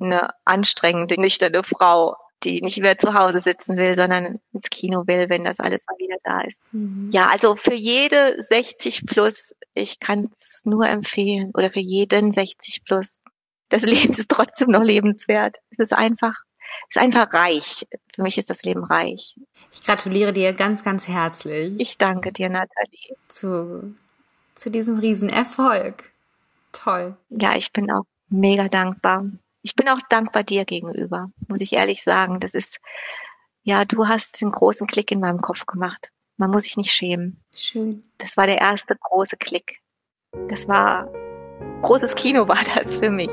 [0.00, 5.28] Eine anstrengende, nüchterne Frau, die nicht mehr zu Hause sitzen will, sondern ins Kino will,
[5.28, 6.58] wenn das alles mal wieder da ist.
[6.72, 7.10] Mhm.
[7.12, 12.84] Ja, also für jede 60 plus, ich kann es nur empfehlen, oder für jeden 60
[12.84, 13.18] plus,
[13.68, 15.58] das Leben ist trotzdem noch lebenswert.
[15.70, 16.34] Es ist einfach,
[16.88, 17.86] es ist einfach reich.
[18.14, 19.36] Für mich ist das Leben reich.
[19.72, 21.74] Ich gratuliere dir ganz, ganz herzlich.
[21.78, 23.16] Ich danke dir, Nathalie.
[23.28, 23.94] Zu,
[24.54, 26.04] zu diesem Riesenerfolg.
[26.72, 27.16] Toll.
[27.28, 29.24] Ja, ich bin auch mega dankbar.
[29.62, 32.40] Ich bin auch dankbar dir gegenüber, muss ich ehrlich sagen.
[32.40, 32.80] Das ist,
[33.62, 36.10] ja, du hast den großen Klick in meinem Kopf gemacht.
[36.36, 37.42] Man muss sich nicht schämen.
[37.54, 38.02] Schön.
[38.18, 39.80] Das war der erste große Klick.
[40.48, 41.12] Das war,
[41.82, 43.32] großes Kino war das für mich.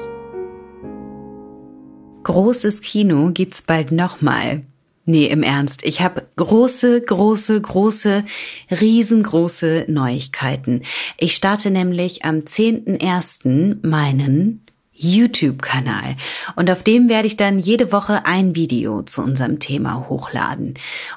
[2.26, 4.64] Großes Kino gibt's bald nochmal.
[5.06, 5.86] Nee, im Ernst.
[5.86, 8.26] Ich habe große, große, große,
[8.72, 10.82] riesengroße Neuigkeiten.
[11.20, 13.88] Ich starte nämlich am 10.01.
[13.88, 14.65] meinen
[14.96, 16.16] YouTube-Kanal
[16.56, 20.76] und auf dem werde ich dann jede Woche ein Video zu unserem Thema hochladen.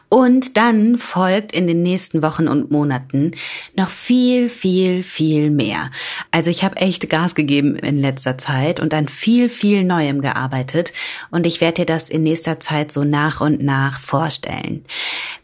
[0.09, 3.33] Und dann folgt in den nächsten Wochen und Monaten
[3.77, 5.91] noch viel, viel, viel mehr.
[6.31, 10.93] Also ich habe echt Gas gegeben in letzter Zeit und an viel, viel Neuem gearbeitet
[11.31, 14.85] und ich werde dir das in nächster Zeit so nach und nach vorstellen.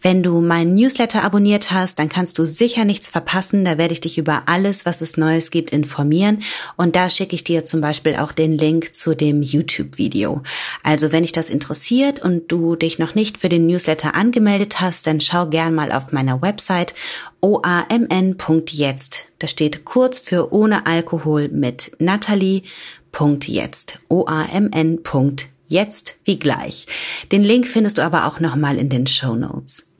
[0.03, 3.65] Wenn du meinen Newsletter abonniert hast, dann kannst du sicher nichts verpassen.
[3.65, 6.43] Da werde ich dich über alles, was es Neues gibt, informieren
[6.77, 10.43] und da schicke ich dir zum Beispiel auch den Link zu dem YouTube-Video.
[10.83, 15.07] Also wenn dich das interessiert und du dich noch nicht für den Newsletter angemeldet hast,
[15.07, 16.95] dann schau gern mal auf meiner Website
[17.41, 19.21] oamn.jetzt.
[19.39, 24.01] Da steht kurz für ohne Alkohol mit Natalie.jetzt.
[24.09, 26.87] oamn.jetzt wie gleich.
[27.33, 29.91] Den Link findest du aber auch nochmal in den Show Notes.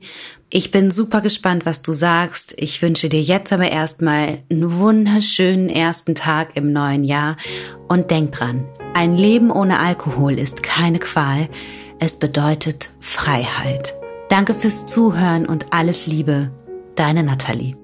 [0.49, 2.53] Ich bin super gespannt, was du sagst.
[2.57, 7.37] Ich wünsche dir jetzt aber erstmal einen wunderschönen ersten Tag im neuen Jahr
[7.87, 11.49] und denk dran, ein Leben ohne Alkohol ist keine Qual,
[11.99, 13.93] es bedeutet Freiheit.
[14.29, 16.51] Danke fürs Zuhören und alles Liebe,
[16.95, 17.75] deine Nathalie.